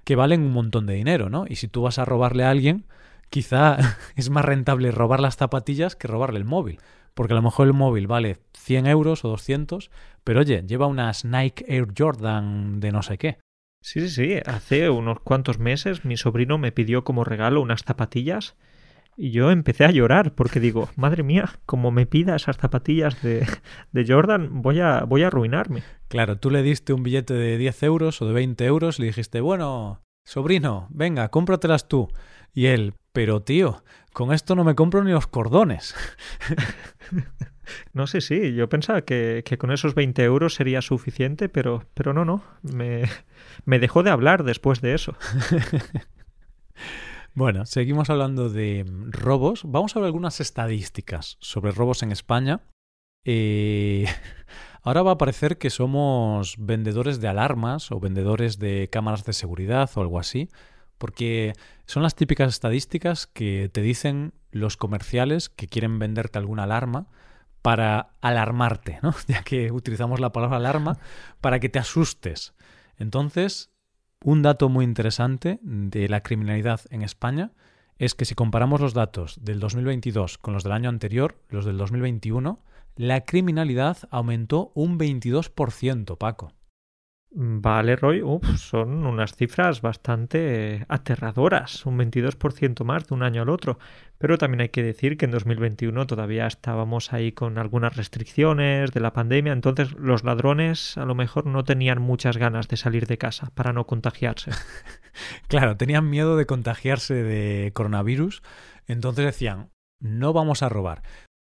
que 0.04 0.16
valen 0.16 0.42
un 0.42 0.54
montón 0.54 0.86
de 0.86 0.94
dinero, 0.94 1.30
¿no? 1.30 1.46
Y 1.50 1.56
si 1.56 1.68
tú 1.68 1.82
vas 1.82 1.98
a 1.98 2.06
robarle 2.06 2.44
a 2.44 2.52
alguien, 2.52 2.86
quizá 3.30 3.78
es 4.16 4.30
más 4.30 4.46
rentable 4.46 4.92
robar 4.92 5.20
las 5.20 5.38
zapatillas 5.38 5.96
que 5.96 6.08
robarle 6.08 6.38
el 6.38 6.46
móvil. 6.46 6.80
Porque 7.14 7.34
a 7.34 7.36
lo 7.36 7.42
mejor 7.42 7.66
el 7.66 7.74
móvil 7.74 8.06
vale 8.06 8.38
100 8.54 8.86
euros 8.86 9.26
o 9.26 9.30
200, 9.30 9.90
pero 10.24 10.42
oye, 10.42 10.64
lleva 10.68 10.86
unas 10.86 11.26
Nike 11.26 11.66
Air 11.68 11.88
Jordan 11.98 12.80
de 12.80 12.92
no 12.92 13.02
sé 13.02 13.18
qué. 13.18 13.40
Sí, 13.88 14.02
sí, 14.02 14.10
sí. 14.10 14.42
Hace 14.46 14.90
unos 14.90 15.22
cuantos 15.22 15.60
meses 15.60 16.04
mi 16.04 16.18
sobrino 16.18 16.58
me 16.58 16.74
pidió 16.74 17.06
como 17.06 17.24
regalo 17.24 17.62
unas 17.62 17.84
zapatillas 17.86 18.58
Y 19.16 19.32
yo 19.32 19.50
empecé 19.50 19.86
a 19.86 19.92
llorar 19.92 20.36
porque 20.36 20.60
digo, 20.60 20.90
madre 20.98 21.24
mía, 21.24 21.52
como 21.66 21.90
me 21.90 22.06
pida 22.06 22.36
esas 22.36 22.58
zapatillas 22.58 23.22
de, 23.22 23.48
de 23.94 24.06
Jordan, 24.06 24.62
voy 24.62 24.82
a, 24.82 25.06
voy 25.06 25.24
a 25.24 25.28
arruinarme. 25.28 25.84
Claro, 26.10 26.38
tú 26.38 26.52
le 26.52 26.64
diste 26.64 26.92
un 26.92 27.04
billete 27.04 27.34
de 27.34 27.58
10 27.58 27.84
euros 27.84 28.22
o 28.22 28.28
de 28.28 28.34
20 28.34 28.66
euros 28.66 29.00
y 29.00 29.04
le 29.04 29.08
dijiste, 29.08 29.40
bueno, 29.40 30.02
sobrino, 30.26 30.88
venga, 30.90 31.30
cómpratelas 31.30 31.88
tú. 31.88 32.10
Y 32.54 32.66
él, 32.66 32.94
pero 33.14 33.42
tío, 33.42 33.84
con 34.12 34.34
esto 34.34 34.54
no 34.56 34.66
me 34.66 34.76
compro 34.76 35.02
ni 35.02 35.12
los 35.12 35.28
cordones. 35.28 35.96
No 37.94 38.08
sé, 38.08 38.22
sí, 38.22 38.54
yo 38.54 38.70
pensaba 38.70 39.02
que, 39.02 39.44
que, 39.46 39.58
con 39.58 39.72
esos 39.72 39.96
20 39.96 40.24
euros 40.24 40.56
sería 40.56 40.82
suficiente, 40.82 41.50
pero, 41.50 41.86
pero 41.94 42.14
no, 42.14 42.26
no, 42.26 42.44
me, 42.62 43.04
me 43.66 43.80
dejó 43.80 44.04
de 44.04 44.12
hablar 44.12 44.44
después 44.44 44.82
de 44.82 44.94
eso. 44.94 45.16
bueno, 47.34 47.66
seguimos 47.66 48.10
hablando 48.10 48.50
de 48.50 48.86
robos. 49.10 49.62
Vamos 49.66 49.96
a 49.96 50.00
ver 50.00 50.08
algunas 50.08 50.40
estadísticas 50.40 51.38
sobre 51.40 51.72
robos 51.72 52.04
en 52.04 52.12
España. 52.12 52.62
Eh, 53.26 54.06
ahora 54.84 55.04
va 55.04 55.12
a 55.12 55.18
parecer 55.18 55.58
que 55.58 55.70
somos 55.70 56.56
vendedores 56.58 57.20
de 57.20 57.28
alarmas 57.28 57.92
o 57.92 58.00
vendedores 58.00 58.58
de 58.58 58.90
cámaras 58.90 59.26
de 59.26 59.34
seguridad 59.34 59.90
o 59.96 60.02
algo 60.02 60.20
así, 60.20 60.50
porque 60.98 61.54
son 61.86 62.04
las 62.04 62.16
típicas 62.16 62.50
estadísticas 62.50 63.28
que 63.28 63.70
te 63.72 63.82
dicen 63.82 64.34
los 64.52 64.78
comerciales 64.78 65.50
que 65.50 65.68
quieren 65.68 66.00
venderte 66.00 66.40
alguna 66.40 66.64
alarma 66.64 67.08
para 67.68 68.12
alarmarte, 68.22 68.98
¿no? 69.04 69.14
Ya 69.28 69.44
que 69.44 69.74
utilizamos 69.74 70.22
la 70.22 70.32
palabra 70.32 70.56
alarma 70.56 71.00
para 71.42 71.60
que 71.60 71.68
te 71.68 71.80
asustes. 71.80 72.54
Entonces, 72.98 73.74
un 74.24 74.42
dato 74.42 74.70
muy 74.70 74.86
interesante 74.86 75.60
de 75.62 76.08
la 76.08 76.22
criminalidad 76.22 76.80
en 76.92 77.02
España 77.02 77.52
es 77.98 78.16
que 78.16 78.24
si 78.24 78.36
comparamos 78.36 78.80
los 78.80 78.94
datos 78.94 79.44
del 79.44 79.60
2022 79.60 80.38
con 80.38 80.54
los 80.54 80.64
del 80.64 80.72
año 80.72 80.88
anterior, 80.88 81.44
los 81.50 81.66
del 81.66 81.78
2021, 81.78 82.64
la 82.96 83.26
criminalidad 83.26 83.98
aumentó 84.12 84.72
un 84.74 84.98
22%, 84.98 86.18
Paco. 86.18 86.54
Vale, 87.30 87.98
Roy, 87.98 88.22
Uf, 88.22 88.58
son 88.58 89.06
unas 89.06 89.36
cifras 89.36 89.82
bastante 89.82 90.86
aterradoras, 90.88 91.86
un 91.86 91.98
22% 91.98 92.84
más 92.86 93.06
de 93.08 93.14
un 93.14 93.22
año 93.22 93.42
al 93.42 93.50
otro. 93.50 93.78
Pero 94.18 94.38
también 94.38 94.62
hay 94.62 94.70
que 94.70 94.82
decir 94.82 95.18
que 95.18 95.26
en 95.26 95.32
2021 95.32 96.08
todavía 96.08 96.48
estábamos 96.48 97.14
ahí 97.14 97.34
con 97.34 97.58
algunas 97.58 97.96
restricciones 97.98 98.92
de 98.92 99.00
la 99.02 99.14
pandemia, 99.14 99.52
entonces 99.52 99.92
los 99.94 100.24
ladrones 100.24 100.98
a 100.98 101.06
lo 101.06 101.16
mejor 101.16 101.46
no 101.46 101.64
tenían 101.66 102.02
muchas 102.02 102.38
ganas 102.38 102.70
de 102.70 102.78
salir 102.78 103.08
de 103.08 103.18
casa 103.18 103.52
para 103.54 103.74
no 103.74 103.86
contagiarse. 103.86 104.52
claro, 105.48 105.76
tenían 105.76 106.10
miedo 106.10 106.38
de 106.38 106.46
contagiarse 106.46 107.14
de 107.14 107.72
coronavirus, 107.74 108.42
entonces 108.88 109.26
decían, 109.26 109.70
no 110.00 110.32
vamos 110.34 110.64
a 110.64 110.70
robar. 110.70 111.04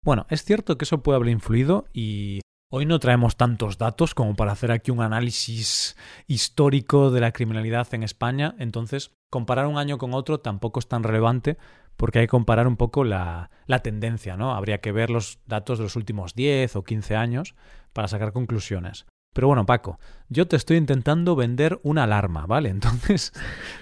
Bueno, 0.03 0.25
es 0.29 0.43
cierto 0.43 0.77
que 0.77 0.86
eso 0.86 1.03
puede 1.03 1.17
haber 1.17 1.29
influido 1.29 1.86
y 1.93 2.41
Hoy 2.69 2.86
no 2.86 3.00
traemos 3.00 3.38
tantos 3.38 3.77
datos 3.77 4.13
como 4.13 4.36
para 4.36 4.51
hacer 4.51 4.74
aquí 4.74 4.91
un 4.91 5.00
análisis 5.00 5.95
histórico 6.27 7.12
de 7.12 7.21
la 7.21 7.31
criminalidad 7.31 7.88
en 7.93 8.03
España, 8.03 8.55
entonces 8.59 9.15
comparar 9.29 9.67
un 9.67 9.77
año 9.77 9.97
con 9.97 10.13
otro 10.13 10.41
tampoco 10.41 10.81
es 10.81 10.88
tan 10.89 11.03
relevante 11.03 11.57
porque 11.95 12.19
hay 12.19 12.25
que 12.25 12.31
comparar 12.31 12.67
un 12.67 12.75
poco 12.75 13.05
la, 13.05 13.51
la 13.67 13.79
tendencia, 13.79 14.36
¿no? 14.36 14.53
Habría 14.53 14.81
que 14.81 14.91
ver 14.91 15.09
los 15.09 15.39
datos 15.45 15.77
de 15.77 15.86
los 15.86 15.95
últimos 15.95 16.36
10 16.36 16.75
o 16.75 16.83
15 16.83 17.15
años 17.15 17.55
para 17.93 18.09
sacar 18.09 18.33
conclusiones. 18.33 19.05
Pero 19.33 19.47
bueno, 19.47 19.65
Paco, 19.65 19.97
yo 20.27 20.45
te 20.50 20.57
estoy 20.57 20.75
intentando 20.75 21.38
vender 21.38 21.79
una 21.83 22.03
alarma, 22.03 22.47
¿vale? 22.47 22.67
Entonces 22.69 23.31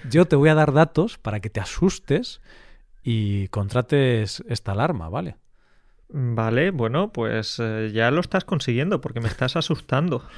yo 0.08 0.26
te 0.26 0.36
voy 0.36 0.48
a 0.48 0.54
dar 0.54 0.72
datos 0.72 1.18
para 1.18 1.40
que 1.40 1.50
te 1.50 1.58
asustes 1.58 2.40
y 3.02 3.48
contrates 3.48 4.44
esta 4.46 4.70
alarma, 4.70 5.08
¿vale? 5.08 5.38
Vale, 6.08 6.70
bueno, 6.70 7.12
pues 7.12 7.58
eh, 7.58 7.90
ya 7.92 8.10
lo 8.10 8.20
estás 8.20 8.44
consiguiendo 8.44 9.00
porque 9.00 9.20
me 9.20 9.28
estás 9.28 9.56
asustando. 9.56 10.22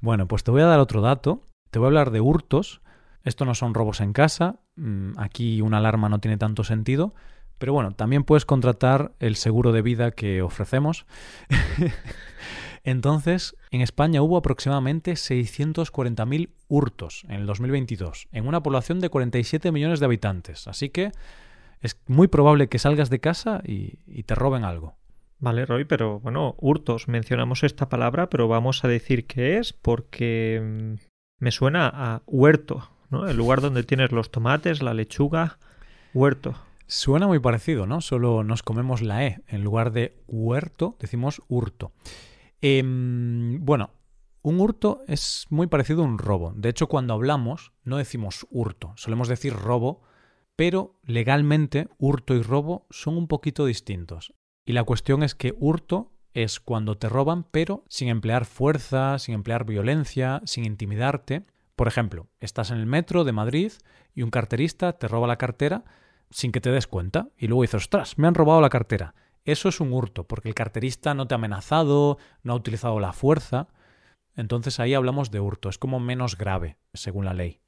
Bueno, 0.00 0.28
pues 0.28 0.44
te 0.44 0.52
voy 0.52 0.62
a 0.62 0.66
dar 0.66 0.78
otro 0.78 1.00
dato. 1.00 1.42
Te 1.72 1.80
voy 1.80 1.86
a 1.86 1.88
hablar 1.88 2.12
de 2.12 2.20
hurtos. 2.20 2.82
Esto 3.24 3.44
no 3.44 3.56
son 3.56 3.74
robos 3.74 4.00
en 4.00 4.12
casa. 4.12 4.60
Mm, 4.76 5.18
aquí 5.18 5.60
una 5.60 5.78
alarma 5.78 6.08
no 6.08 6.20
tiene 6.20 6.36
tanto 6.36 6.62
sentido. 6.62 7.14
Pero 7.58 7.72
bueno, 7.72 7.92
también 7.92 8.22
puedes 8.22 8.44
contratar 8.44 9.12
el 9.18 9.34
seguro 9.34 9.72
de 9.72 9.82
vida 9.82 10.12
que 10.12 10.40
ofrecemos. 10.42 11.04
Entonces, 12.84 13.56
en 13.70 13.80
España 13.80 14.22
hubo 14.22 14.36
aproximadamente 14.36 15.12
640.000 15.12 16.50
hurtos 16.68 17.24
en 17.24 17.32
el 17.32 17.46
2022, 17.46 18.28
en 18.30 18.46
una 18.46 18.62
población 18.62 19.00
de 19.00 19.10
47 19.10 19.72
millones 19.72 19.98
de 19.98 20.06
habitantes. 20.06 20.68
Así 20.68 20.90
que 20.90 21.10
es 21.80 22.00
muy 22.06 22.28
probable 22.28 22.68
que 22.68 22.78
salgas 22.78 23.10
de 23.10 23.18
casa 23.18 23.60
y, 23.66 23.98
y 24.06 24.22
te 24.22 24.36
roben 24.36 24.64
algo. 24.64 24.97
Vale, 25.40 25.66
Roy, 25.66 25.84
pero 25.84 26.18
bueno, 26.18 26.56
hurtos, 26.58 27.06
mencionamos 27.06 27.62
esta 27.62 27.88
palabra, 27.88 28.28
pero 28.28 28.48
vamos 28.48 28.84
a 28.84 28.88
decir 28.88 29.26
qué 29.26 29.58
es 29.58 29.72
porque 29.72 30.60
mm, 30.62 30.94
me 31.38 31.52
suena 31.52 31.88
a 31.92 32.22
huerto, 32.26 32.90
¿no? 33.10 33.28
El 33.28 33.36
lugar 33.36 33.60
donde 33.60 33.84
tienes 33.84 34.10
los 34.10 34.32
tomates, 34.32 34.82
la 34.82 34.94
lechuga, 34.94 35.58
huerto. 36.12 36.54
Suena 36.88 37.28
muy 37.28 37.38
parecido, 37.38 37.86
¿no? 37.86 38.00
Solo 38.00 38.42
nos 38.42 38.64
comemos 38.64 39.00
la 39.00 39.26
E. 39.26 39.42
En 39.46 39.62
lugar 39.62 39.92
de 39.92 40.16
huerto, 40.26 40.96
decimos 40.98 41.40
hurto. 41.46 41.92
Em, 42.60 43.64
bueno, 43.64 43.90
un 44.42 44.60
hurto 44.60 45.02
es 45.06 45.46
muy 45.50 45.68
parecido 45.68 46.02
a 46.02 46.06
un 46.06 46.18
robo. 46.18 46.52
De 46.56 46.68
hecho, 46.68 46.88
cuando 46.88 47.14
hablamos, 47.14 47.72
no 47.84 47.98
decimos 47.98 48.46
hurto, 48.50 48.92
solemos 48.96 49.28
decir 49.28 49.52
robo, 49.52 50.02
pero 50.56 50.98
legalmente 51.04 51.88
hurto 51.98 52.34
y 52.34 52.42
robo 52.42 52.86
son 52.90 53.16
un 53.16 53.28
poquito 53.28 53.66
distintos. 53.66 54.34
Y 54.68 54.74
la 54.74 54.84
cuestión 54.84 55.22
es 55.22 55.34
que 55.34 55.54
hurto 55.58 56.12
es 56.34 56.60
cuando 56.60 56.98
te 56.98 57.08
roban, 57.08 57.44
pero 57.44 57.84
sin 57.88 58.10
emplear 58.10 58.44
fuerza, 58.44 59.18
sin 59.18 59.34
emplear 59.34 59.64
violencia, 59.64 60.42
sin 60.44 60.66
intimidarte. 60.66 61.46
Por 61.74 61.88
ejemplo, 61.88 62.26
estás 62.38 62.70
en 62.70 62.76
el 62.76 62.84
metro 62.84 63.24
de 63.24 63.32
Madrid 63.32 63.72
y 64.14 64.20
un 64.20 64.30
carterista 64.30 64.92
te 64.92 65.08
roba 65.08 65.26
la 65.26 65.38
cartera 65.38 65.84
sin 66.28 66.52
que 66.52 66.60
te 66.60 66.70
des 66.70 66.86
cuenta 66.86 67.30
y 67.38 67.46
luego 67.46 67.62
dices, 67.62 67.84
ostras, 67.84 68.18
me 68.18 68.28
han 68.28 68.34
robado 68.34 68.60
la 68.60 68.68
cartera. 68.68 69.14
Eso 69.46 69.70
es 69.70 69.80
un 69.80 69.90
hurto, 69.90 70.24
porque 70.24 70.50
el 70.50 70.54
carterista 70.54 71.14
no 71.14 71.26
te 71.26 71.32
ha 71.32 71.36
amenazado, 71.36 72.18
no 72.42 72.52
ha 72.52 72.56
utilizado 72.56 73.00
la 73.00 73.14
fuerza. 73.14 73.68
Entonces 74.36 74.80
ahí 74.80 74.92
hablamos 74.92 75.30
de 75.30 75.40
hurto, 75.40 75.70
es 75.70 75.78
como 75.78 75.98
menos 75.98 76.36
grave, 76.36 76.76
según 76.92 77.24
la 77.24 77.32
ley. 77.32 77.62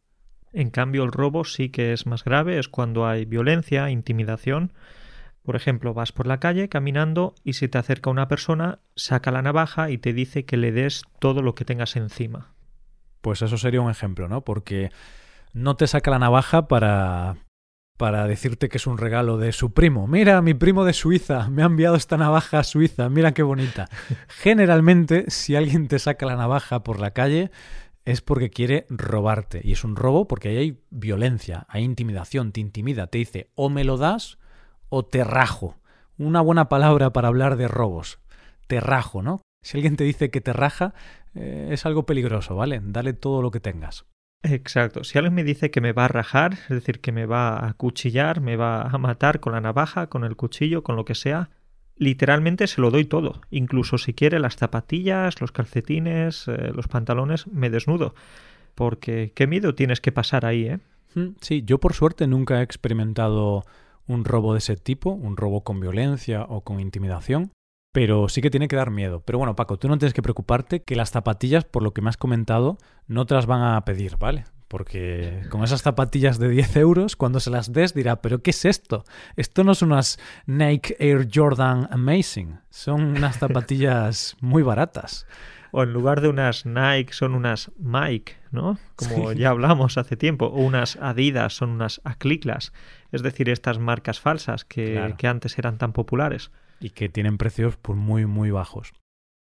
En 0.52 0.68
cambio, 0.68 1.04
el 1.04 1.12
robo 1.12 1.44
sí 1.44 1.70
que 1.70 1.94
es 1.94 2.04
más 2.04 2.24
grave, 2.24 2.58
es 2.58 2.68
cuando 2.68 3.06
hay 3.06 3.24
violencia, 3.24 3.88
intimidación 3.88 4.74
por 5.42 5.56
ejemplo, 5.56 5.94
vas 5.94 6.12
por 6.12 6.26
la 6.26 6.40
calle 6.40 6.68
caminando 6.68 7.34
y 7.44 7.54
se 7.54 7.68
te 7.68 7.78
acerca 7.78 8.10
una 8.10 8.28
persona, 8.28 8.80
saca 8.94 9.30
la 9.30 9.42
navaja 9.42 9.90
y 9.90 9.98
te 9.98 10.12
dice 10.12 10.44
que 10.44 10.56
le 10.56 10.72
des 10.72 11.02
todo 11.18 11.42
lo 11.42 11.54
que 11.54 11.64
tengas 11.64 11.96
encima. 11.96 12.52
Pues 13.20 13.42
eso 13.42 13.56
sería 13.58 13.80
un 13.80 13.90
ejemplo, 13.90 14.28
¿no? 14.28 14.42
Porque 14.42 14.90
no 15.52 15.76
te 15.76 15.86
saca 15.86 16.10
la 16.10 16.18
navaja 16.18 16.68
para 16.68 17.36
para 17.96 18.26
decirte 18.26 18.70
que 18.70 18.78
es 18.78 18.86
un 18.86 18.96
regalo 18.96 19.36
de 19.36 19.52
su 19.52 19.74
primo. 19.74 20.06
Mira, 20.06 20.40
mi 20.40 20.54
primo 20.54 20.86
de 20.86 20.94
Suiza 20.94 21.50
me 21.50 21.62
ha 21.62 21.66
enviado 21.66 21.96
esta 21.96 22.16
navaja 22.16 22.60
a 22.60 22.64
Suiza, 22.64 23.10
mira 23.10 23.34
qué 23.34 23.42
bonita. 23.42 23.90
Generalmente, 24.28 25.26
si 25.28 25.54
alguien 25.54 25.86
te 25.86 25.98
saca 25.98 26.24
la 26.24 26.34
navaja 26.34 26.82
por 26.82 26.98
la 26.98 27.10
calle, 27.10 27.50
es 28.06 28.22
porque 28.22 28.48
quiere 28.48 28.86
robarte. 28.88 29.60
Y 29.62 29.72
es 29.72 29.84
un 29.84 29.96
robo 29.96 30.26
porque 30.26 30.48
ahí 30.48 30.56
hay 30.56 30.78
violencia, 30.88 31.66
hay 31.68 31.84
intimidación, 31.84 32.52
te 32.52 32.60
intimida, 32.60 33.08
te 33.08 33.18
dice 33.18 33.50
o 33.54 33.68
me 33.68 33.84
lo 33.84 33.98
das 33.98 34.38
o 34.90 35.04
terrajo. 35.04 35.76
Una 36.18 36.42
buena 36.42 36.68
palabra 36.68 37.14
para 37.14 37.28
hablar 37.28 37.56
de 37.56 37.66
robos. 37.66 38.18
Terrajo, 38.66 39.22
¿no? 39.22 39.40
Si 39.62 39.78
alguien 39.78 39.96
te 39.96 40.04
dice 40.04 40.30
que 40.30 40.40
te 40.40 40.52
raja, 40.52 40.92
eh, 41.34 41.68
es 41.70 41.86
algo 41.86 42.04
peligroso, 42.04 42.56
¿vale? 42.56 42.80
Dale 42.82 43.14
todo 43.14 43.40
lo 43.40 43.50
que 43.50 43.60
tengas. 43.60 44.04
Exacto. 44.42 45.04
Si 45.04 45.18
alguien 45.18 45.34
me 45.34 45.44
dice 45.44 45.70
que 45.70 45.80
me 45.80 45.92
va 45.92 46.06
a 46.06 46.08
rajar, 46.08 46.54
es 46.54 46.68
decir, 46.68 47.00
que 47.00 47.12
me 47.12 47.26
va 47.26 47.66
a 47.66 47.74
cuchillar, 47.74 48.40
me 48.40 48.56
va 48.56 48.82
a 48.82 48.98
matar 48.98 49.40
con 49.40 49.52
la 49.52 49.60
navaja, 49.60 50.08
con 50.08 50.24
el 50.24 50.36
cuchillo, 50.36 50.82
con 50.82 50.96
lo 50.96 51.04
que 51.04 51.14
sea, 51.14 51.50
literalmente 51.96 52.66
se 52.66 52.80
lo 52.80 52.90
doy 52.90 53.04
todo. 53.04 53.42
Incluso 53.50 53.98
si 53.98 54.14
quiere 54.14 54.38
las 54.38 54.56
zapatillas, 54.56 55.40
los 55.40 55.52
calcetines, 55.52 56.48
eh, 56.48 56.72
los 56.74 56.88
pantalones, 56.88 57.46
me 57.48 57.68
desnudo. 57.68 58.14
Porque 58.74 59.32
qué 59.34 59.46
miedo 59.46 59.74
tienes 59.74 60.00
que 60.00 60.12
pasar 60.12 60.46
ahí, 60.46 60.66
¿eh? 60.66 60.78
Mm, 61.14 61.34
sí, 61.40 61.62
yo 61.64 61.78
por 61.78 61.92
suerte 61.92 62.26
nunca 62.26 62.60
he 62.60 62.62
experimentado 62.62 63.64
un 64.10 64.24
robo 64.24 64.54
de 64.54 64.58
ese 64.58 64.76
tipo, 64.76 65.10
un 65.10 65.36
robo 65.36 65.62
con 65.62 65.78
violencia 65.78 66.42
o 66.42 66.62
con 66.62 66.80
intimidación, 66.80 67.52
pero 67.92 68.28
sí 68.28 68.42
que 68.42 68.50
tiene 68.50 68.66
que 68.66 68.76
dar 68.76 68.90
miedo. 68.90 69.22
Pero 69.24 69.38
bueno, 69.38 69.54
Paco, 69.54 69.78
tú 69.78 69.88
no 69.88 69.98
tienes 69.98 70.14
que 70.14 70.22
preocuparte 70.22 70.82
que 70.82 70.96
las 70.96 71.10
zapatillas, 71.10 71.64
por 71.64 71.82
lo 71.82 71.92
que 71.92 72.02
me 72.02 72.08
has 72.08 72.16
comentado, 72.16 72.78
no 73.06 73.24
te 73.26 73.34
las 73.34 73.46
van 73.46 73.62
a 73.62 73.84
pedir, 73.84 74.16
¿vale? 74.16 74.44
Porque 74.66 75.42
con 75.50 75.64
esas 75.64 75.82
zapatillas 75.82 76.38
de 76.38 76.48
10 76.48 76.76
euros, 76.76 77.16
cuando 77.16 77.40
se 77.40 77.50
las 77.50 77.72
des, 77.72 77.94
dirá, 77.94 78.20
¿pero 78.20 78.42
qué 78.42 78.50
es 78.50 78.64
esto? 78.64 79.04
Esto 79.36 79.64
no 79.64 79.74
son 79.74 79.92
unas 79.92 80.18
Nike 80.46 80.96
Air 80.98 81.28
Jordan 81.32 81.88
Amazing, 81.90 82.60
son 82.68 83.16
unas 83.16 83.38
zapatillas 83.38 84.36
muy 84.40 84.62
baratas. 84.62 85.26
O 85.72 85.82
en 85.82 85.92
lugar 85.92 86.20
de 86.20 86.28
unas 86.28 86.66
Nike 86.66 87.12
son 87.12 87.34
unas 87.34 87.70
Mike, 87.78 88.36
¿no? 88.50 88.78
Como 88.96 89.32
ya 89.32 89.50
hablamos 89.50 89.98
hace 89.98 90.16
tiempo, 90.16 90.46
o 90.46 90.60
unas 90.60 90.96
Adidas 90.96 91.54
son 91.54 91.70
unas 91.70 92.00
Acliclas, 92.04 92.72
es 93.12 93.22
decir, 93.22 93.48
estas 93.48 93.78
marcas 93.78 94.20
falsas 94.20 94.64
que, 94.64 95.14
que 95.18 95.26
antes 95.26 95.58
eran 95.58 95.78
tan 95.78 95.92
populares. 95.92 96.50
Y 96.80 96.90
que 96.90 97.08
tienen 97.08 97.38
precios 97.38 97.76
por 97.76 97.96
muy, 97.96 98.26
muy 98.26 98.50
bajos. 98.50 98.92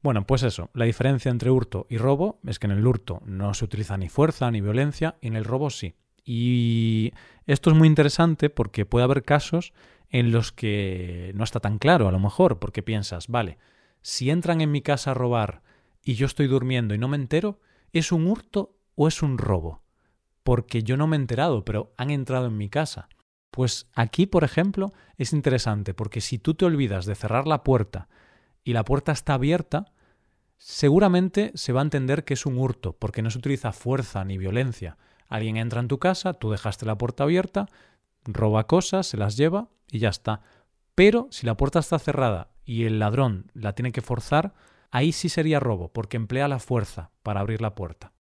Bueno, 0.03 0.25
pues 0.25 0.41
eso, 0.43 0.71
la 0.73 0.85
diferencia 0.85 1.29
entre 1.29 1.51
hurto 1.51 1.85
y 1.89 1.97
robo 1.97 2.39
es 2.47 2.57
que 2.57 2.65
en 2.65 2.71
el 2.71 2.85
hurto 2.85 3.21
no 3.25 3.53
se 3.53 3.65
utiliza 3.65 3.97
ni 3.97 4.09
fuerza 4.09 4.49
ni 4.49 4.59
violencia 4.59 5.15
y 5.21 5.27
en 5.27 5.35
el 5.35 5.45
robo 5.45 5.69
sí. 5.69 5.95
Y 6.25 7.13
esto 7.45 7.69
es 7.69 7.77
muy 7.77 7.87
interesante 7.87 8.49
porque 8.49 8.85
puede 8.85 9.03
haber 9.03 9.23
casos 9.23 9.73
en 10.09 10.31
los 10.31 10.51
que 10.51 11.31
no 11.35 11.43
está 11.43 11.59
tan 11.59 11.77
claro 11.77 12.07
a 12.07 12.11
lo 12.11 12.19
mejor, 12.19 12.59
porque 12.59 12.83
piensas, 12.83 13.27
vale, 13.27 13.57
si 14.01 14.29
entran 14.29 14.61
en 14.61 14.71
mi 14.71 14.81
casa 14.81 15.11
a 15.11 15.13
robar 15.13 15.61
y 16.03 16.15
yo 16.15 16.25
estoy 16.25 16.48
durmiendo 16.48 16.93
y 16.93 16.98
no 16.98 17.08
me 17.08 17.17
entero, 17.17 17.60
¿es 17.91 18.12
un 18.12 18.27
hurto 18.27 18.77
o 18.96 19.08
es 19.08 19.22
un 19.22 19.38
robo? 19.38 19.84
Porque 20.43 20.84
yo 20.84 20.98
no 20.98 21.08
me 21.08 21.15
he 21.15 21.20
enterado, 21.20 21.63
pero 21.63 21.93
han 21.98 22.10
entrado 22.10 22.48
en 22.48 22.58
mi 22.58 22.70
casa. 22.70 23.10
Pues 23.51 23.88
aquí, 23.93 24.25
por 24.25 24.43
ejemplo, 24.43 24.93
es 25.17 25.34
interesante 25.34 25.93
porque 25.93 26.22
si 26.22 26.39
tú 26.39 26.53
te 26.53 26.65
olvidas 26.65 27.05
de 27.05 27.15
cerrar 27.15 27.48
la 27.48 27.63
puerta 27.63 28.08
y 28.63 28.74
la 28.74 28.86
puerta 28.86 29.12
está 29.12 29.34
abierta, 29.34 29.91
seguramente 30.58 31.51
se 31.55 31.74
va 31.74 31.81
a 31.81 31.84
entender 31.84 32.24
que 32.24 32.34
es 32.34 32.46
un 32.46 32.58
hurto, 32.58 32.93
porque 32.93 33.22
no 33.22 33.29
se 33.29 33.39
utiliza 33.39 33.72
fuerza 33.72 34.24
ni 34.24 34.38
violencia. 34.38 34.98
Alguien 35.27 35.58
entra 35.58 35.81
en 35.81 35.88
tu 35.88 36.00
casa, 36.00 36.34
tú 36.34 36.51
dejaste 36.51 36.86
la 36.86 36.98
puerta 36.98 37.24
abierta, 37.24 37.67
roba 38.24 38.67
cosas, 38.67 39.08
se 39.08 39.17
las 39.17 39.38
lleva 39.38 39.70
y 39.89 40.00
ya 40.00 40.10
está. 40.10 40.41
Pero 40.96 41.27
si 41.31 41.46
la 41.46 41.58
puerta 41.58 41.79
está 41.79 42.00
cerrada 42.00 42.51
y 42.63 42.86
el 42.86 43.00
ladrón 43.00 43.51
la 43.53 43.74
tiene 43.74 43.91
que 43.91 44.01
forzar, 44.01 44.53
ahí 44.91 45.12
sí 45.12 45.29
sería 45.29 45.60
robo, 45.60 45.91
porque 45.91 46.17
emplea 46.17 46.48
la 46.48 46.60
fuerza 46.60 47.12
para 47.24 47.39
abrir 47.39 47.62
la 47.62 47.75
puerta. 47.75 48.13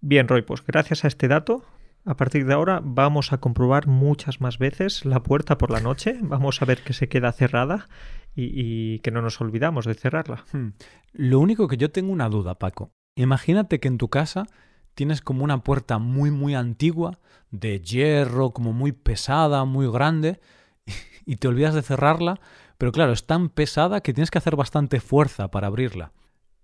Bien, 0.00 0.28
Roy, 0.28 0.42
pues 0.42 0.64
gracias 0.64 1.04
a 1.04 1.08
este 1.08 1.28
dato 1.28 1.64
a 2.06 2.16
partir 2.16 2.44
de 2.44 2.52
ahora 2.52 2.82
vamos 2.84 3.32
a 3.32 3.38
comprobar 3.38 3.86
muchas 3.86 4.40
más 4.40 4.58
veces 4.58 5.06
la 5.06 5.22
puerta 5.22 5.56
por 5.56 5.70
la 5.70 5.80
noche, 5.80 6.18
vamos 6.22 6.60
a 6.60 6.66
ver 6.66 6.82
que 6.82 6.92
se 6.92 7.08
queda 7.08 7.32
cerrada 7.32 7.88
y, 8.36 8.98
que 8.98 9.10
no 9.10 9.22
nos 9.22 9.40
olvidamos 9.40 9.86
de 9.86 9.94
cerrarla. 9.94 10.44
Hmm. 10.52 10.70
Lo 11.12 11.38
único 11.38 11.68
que 11.68 11.76
yo 11.76 11.90
tengo 11.90 12.12
una 12.12 12.28
duda, 12.28 12.58
Paco. 12.58 12.90
Imagínate 13.16 13.78
que 13.78 13.88
en 13.88 13.96
tu 13.96 14.08
casa 14.08 14.46
tienes 14.94 15.22
como 15.22 15.44
una 15.44 15.62
puerta 15.62 15.98
muy 15.98 16.30
muy 16.30 16.54
antigua, 16.54 17.20
de 17.50 17.80
hierro, 17.80 18.50
como 18.50 18.72
muy 18.72 18.92
pesada, 18.92 19.64
muy 19.64 19.90
grande, 19.90 20.40
y 21.24 21.36
te 21.36 21.48
olvidas 21.48 21.74
de 21.74 21.82
cerrarla, 21.82 22.40
pero 22.78 22.92
claro, 22.92 23.12
es 23.12 23.26
tan 23.26 23.48
pesada 23.48 24.00
que 24.00 24.12
tienes 24.12 24.30
que 24.30 24.38
hacer 24.38 24.56
bastante 24.56 25.00
fuerza 25.00 25.50
para 25.50 25.68
abrirla. 25.68 26.12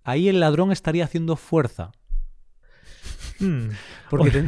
Ahí 0.03 0.29
el 0.29 0.39
ladrón 0.39 0.71
estaría 0.71 1.05
haciendo 1.05 1.35
fuerza 1.35 1.91
Hmm. 3.41 3.69
Porque 4.09 4.45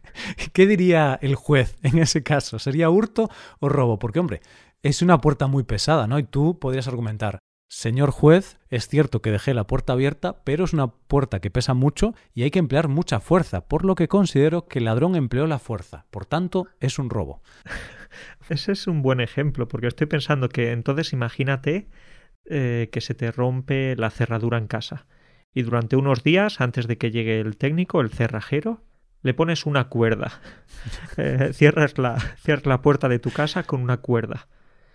¿Qué 0.52 0.66
diría 0.66 1.18
el 1.20 1.34
juez 1.34 1.76
en 1.82 1.98
ese 1.98 2.22
caso? 2.22 2.58
¿Sería 2.58 2.90
hurto 2.90 3.30
o 3.60 3.68
robo? 3.68 3.98
Porque, 3.98 4.18
hombre, 4.18 4.40
es 4.82 5.02
una 5.02 5.20
puerta 5.20 5.46
muy 5.46 5.62
pesada, 5.62 6.06
¿no? 6.06 6.18
Y 6.18 6.24
tú 6.24 6.58
podrías 6.58 6.88
argumentar, 6.88 7.38
señor 7.70 8.10
juez, 8.10 8.58
es 8.68 8.88
cierto 8.88 9.22
que 9.22 9.30
dejé 9.30 9.54
la 9.54 9.66
puerta 9.66 9.92
abierta, 9.92 10.42
pero 10.44 10.64
es 10.64 10.72
una 10.72 10.88
puerta 10.88 11.40
que 11.40 11.50
pesa 11.50 11.72
mucho 11.72 12.14
y 12.34 12.42
hay 12.42 12.50
que 12.50 12.58
emplear 12.58 12.88
mucha 12.88 13.20
fuerza, 13.20 13.68
por 13.68 13.84
lo 13.84 13.94
que 13.94 14.08
considero 14.08 14.66
que 14.66 14.80
el 14.80 14.86
ladrón 14.86 15.14
empleó 15.14 15.46
la 15.46 15.60
fuerza. 15.60 16.04
Por 16.10 16.26
tanto, 16.26 16.66
es 16.80 16.98
un 16.98 17.10
robo. 17.10 17.42
Ese 18.50 18.72
es 18.72 18.88
un 18.88 19.02
buen 19.02 19.20
ejemplo, 19.20 19.68
porque 19.68 19.86
estoy 19.86 20.08
pensando 20.08 20.48
que 20.48 20.72
entonces 20.72 21.12
imagínate 21.12 21.88
eh, 22.44 22.88
que 22.90 23.00
se 23.00 23.14
te 23.14 23.30
rompe 23.30 23.94
la 23.96 24.10
cerradura 24.10 24.58
en 24.58 24.66
casa 24.66 25.06
y 25.54 25.62
durante 25.62 25.96
unos 25.96 26.22
días, 26.22 26.60
antes 26.60 26.86
de 26.86 26.98
que 26.98 27.10
llegue 27.10 27.40
el 27.40 27.56
técnico, 27.56 28.00
el 28.00 28.10
cerrajero, 28.10 28.82
le 29.22 29.34
pones 29.34 29.64
una 29.64 29.88
cuerda. 29.88 30.40
Eh, 31.18 31.50
cierras, 31.52 31.98
la, 31.98 32.18
cierras 32.38 32.64
la 32.64 32.80
puerta 32.80 33.08
de 33.08 33.18
tu 33.18 33.30
casa 33.30 33.64
con 33.64 33.82
una 33.82 33.98
cuerda. 33.98 34.48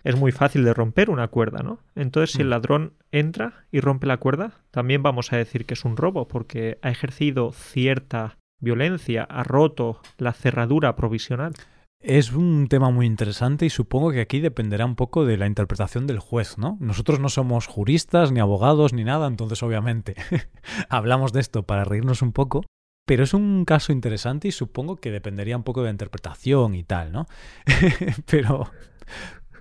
Es 0.05 0.15
muy 0.15 0.31
fácil 0.31 0.63
de 0.63 0.73
romper 0.73 1.09
una 1.09 1.27
cuerda, 1.29 1.63
¿no? 1.63 1.79
Entonces, 1.95 2.33
si 2.33 2.41
el 2.41 2.47
mm. 2.47 2.51
ladrón 2.51 2.93
entra 3.11 3.65
y 3.71 3.79
rompe 3.79 4.05
la 4.05 4.17
cuerda, 4.17 4.53
también 4.69 5.01
vamos 5.01 5.33
a 5.33 5.37
decir 5.37 5.65
que 5.65 5.73
es 5.73 5.83
un 5.83 5.97
robo, 5.97 6.27
porque 6.27 6.77
ha 6.83 6.91
ejercido 6.91 7.51
cierta 7.51 8.37
violencia, 8.61 9.23
ha 9.23 9.43
roto 9.43 9.99
la 10.19 10.33
cerradura 10.33 10.95
provisional. 10.95 11.53
Es 11.99 12.33
un 12.33 12.67
tema 12.67 12.91
muy 12.91 13.07
interesante 13.07 13.65
y 13.65 13.71
supongo 13.71 14.11
que 14.11 14.21
aquí 14.21 14.39
dependerá 14.39 14.85
un 14.85 14.95
poco 14.95 15.25
de 15.25 15.37
la 15.37 15.47
interpretación 15.47 16.05
del 16.05 16.19
juez, 16.19 16.59
¿no? 16.59 16.77
Nosotros 16.79 17.19
no 17.19 17.29
somos 17.29 17.65
juristas, 17.65 18.31
ni 18.31 18.39
abogados, 18.39 18.93
ni 18.93 19.03
nada, 19.03 19.25
entonces 19.25 19.63
obviamente 19.63 20.13
hablamos 20.89 21.33
de 21.33 21.39
esto 21.39 21.63
para 21.63 21.83
reírnos 21.83 22.21
un 22.21 22.31
poco, 22.31 22.63
pero 23.07 23.23
es 23.23 23.33
un 23.33 23.65
caso 23.65 23.91
interesante 23.91 24.47
y 24.47 24.51
supongo 24.51 24.97
que 24.97 25.09
dependería 25.09 25.57
un 25.57 25.63
poco 25.63 25.81
de 25.81 25.85
la 25.85 25.93
interpretación 25.93 26.75
y 26.75 26.83
tal, 26.83 27.11
¿no? 27.11 27.25
pero 28.29 28.69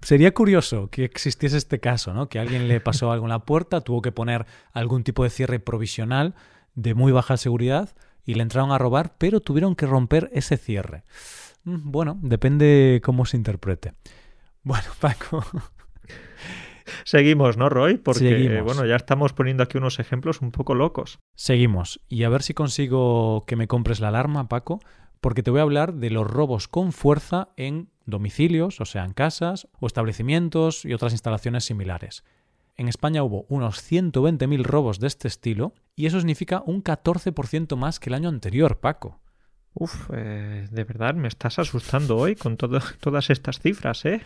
sería 0.05 0.33
curioso 0.33 0.89
que 0.91 1.05
existiese 1.05 1.57
este 1.57 1.81
caso, 1.81 2.15
¿no? 2.15 2.29
Que 2.29 2.39
alguien 2.39 2.69
le 2.69 2.81
pasó 2.81 3.11
algo 3.11 3.27
en 3.27 3.31
la 3.31 3.41
puerta, 3.41 3.81
tuvo 3.81 4.03
que 4.03 4.13
poner 4.13 4.47
algún 4.73 5.03
tipo 5.03 5.25
de 5.25 5.31
cierre 5.31 5.59
provisional 5.59 6.35
de 6.75 6.95
muy 6.95 7.11
baja 7.11 7.37
seguridad 7.37 7.95
y 8.25 8.35
le 8.35 8.43
entraron 8.43 8.73
a 8.73 8.79
robar, 8.79 9.15
pero 9.19 9.41
tuvieron 9.41 9.75
que 9.75 9.87
romper 9.87 10.31
ese 10.33 10.57
cierre. 10.57 11.05
Mm, 11.65 11.91
bueno, 11.91 12.19
depende 12.23 13.01
cómo 13.05 13.25
se 13.27 13.37
interprete. 13.37 13.95
Bueno, 14.63 14.89
Paco. 15.01 15.45
Seguimos, 17.05 17.57
¿no, 17.57 17.71
Roy? 17.71 17.97
Porque, 17.97 18.61
bueno, 18.63 18.85
ya 18.85 18.97
estamos 18.97 19.33
poniendo 19.33 19.63
aquí 19.63 19.79
unos 19.79 19.99
ejemplos 19.99 20.43
un 20.43 20.51
poco 20.51 20.75
locos. 20.75 21.19
Seguimos. 21.35 22.01
Y 22.09 22.25
a 22.25 22.29
ver 22.29 22.43
si 22.43 22.53
consigo 22.53 23.45
que 23.47 23.57
me 23.57 23.67
compres 23.67 24.01
la 24.01 24.09
alarma, 24.09 24.49
Paco, 24.49 24.81
porque 25.25 25.43
te 25.43 25.51
voy 25.51 25.61
a 25.61 25.63
hablar 25.63 25.95
de 25.95 26.11
los 26.11 26.31
robos 26.31 26.69
con 26.69 26.93
fuerza 26.93 27.49
en 27.57 27.89
domicilios, 28.05 28.83
o 28.83 28.85
sea, 28.85 29.07
en 29.07 29.15
casas 29.15 29.69
o 29.81 29.87
establecimientos 29.87 30.85
y 30.85 30.93
otras 30.93 31.15
instalaciones 31.15 31.65
similares. 31.65 32.25
En 32.77 32.89
España 32.89 33.23
hubo 33.23 33.47
unos 33.49 33.91
120.000 33.91 34.63
robos 34.65 35.01
de 35.01 35.07
este 35.07 35.29
estilo 35.29 35.73
y 35.97 36.05
eso 36.05 36.19
significa 36.19 36.63
un 36.67 36.85
14% 36.85 37.75
más 37.77 38.01
que 38.01 38.11
el 38.11 38.15
año 38.17 38.29
anterior, 38.29 38.81
Paco. 38.81 39.19
Uf, 39.77 40.09
eh, 40.13 40.69
de 40.71 40.85
verdad 40.85 41.15
me 41.15 41.27
estás 41.27 41.59
asustando 41.59 42.17
hoy 42.17 42.37
con 42.37 42.57
todas 42.57 43.31
estas 43.31 43.59
cifras, 43.59 44.05
¿eh? 44.05 44.21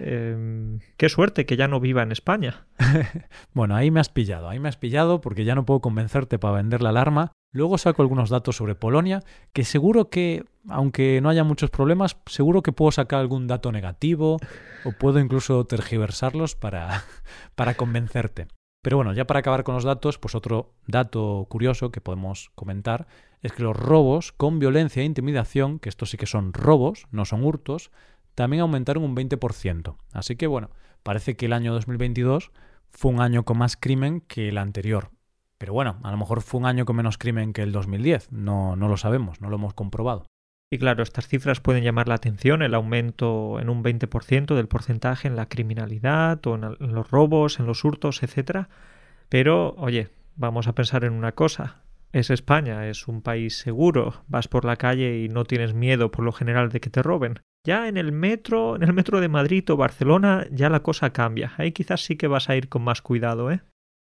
Em, 0.00 0.80
qué 0.96 1.08
suerte 1.08 1.46
que 1.46 1.56
ya 1.56 1.68
no 1.68 1.78
viva 1.78 2.02
en 2.02 2.10
España. 2.10 2.66
bueno, 3.54 3.76
ahí 3.76 3.90
me 3.90 4.00
has 4.00 4.08
pillado, 4.08 4.48
ahí 4.48 4.58
me 4.58 4.68
has 4.68 4.76
pillado 4.76 5.20
porque 5.20 5.44
ya 5.44 5.54
no 5.54 5.64
puedo 5.64 5.80
convencerte 5.80 6.38
para 6.38 6.56
vender 6.56 6.82
la 6.82 6.90
alarma. 6.90 7.32
Luego 7.52 7.78
saco 7.78 8.02
algunos 8.02 8.28
datos 8.28 8.56
sobre 8.56 8.74
Polonia, 8.74 9.22
que 9.52 9.64
seguro 9.64 10.10
que, 10.10 10.44
aunque 10.68 11.20
no 11.22 11.30
haya 11.30 11.44
muchos 11.44 11.70
problemas, 11.70 12.18
seguro 12.26 12.62
que 12.62 12.72
puedo 12.72 12.90
sacar 12.90 13.20
algún 13.20 13.46
dato 13.46 13.72
negativo 13.72 14.38
o 14.84 14.92
puedo 14.92 15.18
incluso 15.20 15.64
tergiversarlos 15.64 16.56
para, 16.56 17.04
para 17.54 17.74
convencerte. 17.74 18.48
Pero 18.82 18.96
bueno, 18.96 19.12
ya 19.12 19.26
para 19.26 19.40
acabar 19.40 19.64
con 19.64 19.74
los 19.74 19.84
datos, 19.84 20.18
pues 20.18 20.34
otro 20.34 20.72
dato 20.86 21.46
curioso 21.48 21.90
que 21.90 22.00
podemos 22.00 22.50
comentar 22.54 23.06
es 23.42 23.52
que 23.52 23.62
los 23.62 23.76
robos 23.76 24.32
con 24.32 24.58
violencia 24.58 25.02
e 25.02 25.06
intimidación, 25.06 25.78
que 25.78 25.88
estos 25.88 26.10
sí 26.10 26.16
que 26.16 26.26
son 26.26 26.52
robos, 26.52 27.06
no 27.10 27.24
son 27.24 27.44
hurtos, 27.44 27.90
también 28.34 28.60
aumentaron 28.60 29.02
un 29.02 29.16
20%. 29.16 29.96
Así 30.12 30.36
que 30.36 30.46
bueno, 30.46 30.70
parece 31.02 31.36
que 31.36 31.46
el 31.46 31.52
año 31.52 31.72
2022 31.74 32.52
fue 32.90 33.10
un 33.10 33.20
año 33.20 33.44
con 33.44 33.58
más 33.58 33.76
crimen 33.76 34.20
que 34.20 34.48
el 34.48 34.58
anterior. 34.58 35.10
Pero 35.58 35.72
bueno, 35.72 35.98
a 36.04 36.10
lo 36.12 36.16
mejor 36.16 36.40
fue 36.40 36.60
un 36.60 36.66
año 36.66 36.84
con 36.84 36.96
menos 36.96 37.18
crimen 37.18 37.52
que 37.52 37.62
el 37.62 37.72
2010. 37.72 38.30
No, 38.30 38.76
no 38.76 38.88
lo 38.88 38.96
sabemos, 38.96 39.40
no 39.40 39.50
lo 39.50 39.56
hemos 39.56 39.74
comprobado. 39.74 40.26
Y 40.70 40.78
claro, 40.78 41.02
estas 41.02 41.28
cifras 41.28 41.60
pueden 41.60 41.82
llamar 41.82 42.08
la 42.08 42.14
atención, 42.14 42.62
el 42.62 42.74
aumento 42.74 43.58
en 43.60 43.70
un 43.70 43.82
20% 43.82 44.54
del 44.54 44.68
porcentaje 44.68 45.26
en 45.26 45.36
la 45.36 45.48
criminalidad 45.48 46.46
o 46.46 46.56
en 46.56 46.94
los 46.94 47.10
robos, 47.10 47.58
en 47.58 47.66
los 47.66 47.84
hurtos, 47.84 48.22
etc. 48.22 48.66
Pero, 49.28 49.74
oye, 49.78 50.08
vamos 50.36 50.68
a 50.68 50.74
pensar 50.74 51.04
en 51.04 51.14
una 51.14 51.32
cosa 51.32 51.82
es 52.12 52.30
España, 52.30 52.88
es 52.88 53.06
un 53.06 53.22
país 53.22 53.58
seguro, 53.58 54.22
vas 54.28 54.48
por 54.48 54.64
la 54.64 54.76
calle 54.76 55.18
y 55.18 55.28
no 55.28 55.44
tienes 55.44 55.74
miedo 55.74 56.10
por 56.10 56.24
lo 56.24 56.32
general 56.32 56.70
de 56.70 56.80
que 56.80 56.90
te 56.90 57.02
roben. 57.02 57.40
Ya 57.66 57.88
en 57.88 57.96
el 57.96 58.12
metro, 58.12 58.76
en 58.76 58.82
el 58.82 58.92
metro 58.92 59.20
de 59.20 59.28
Madrid 59.28 59.68
o 59.70 59.76
Barcelona, 59.76 60.46
ya 60.50 60.70
la 60.70 60.82
cosa 60.82 61.10
cambia. 61.10 61.52
Ahí 61.58 61.72
quizás 61.72 62.02
sí 62.02 62.16
que 62.16 62.28
vas 62.28 62.48
a 62.48 62.56
ir 62.56 62.68
con 62.68 62.82
más 62.82 63.02
cuidado, 63.02 63.50
¿eh? 63.50 63.60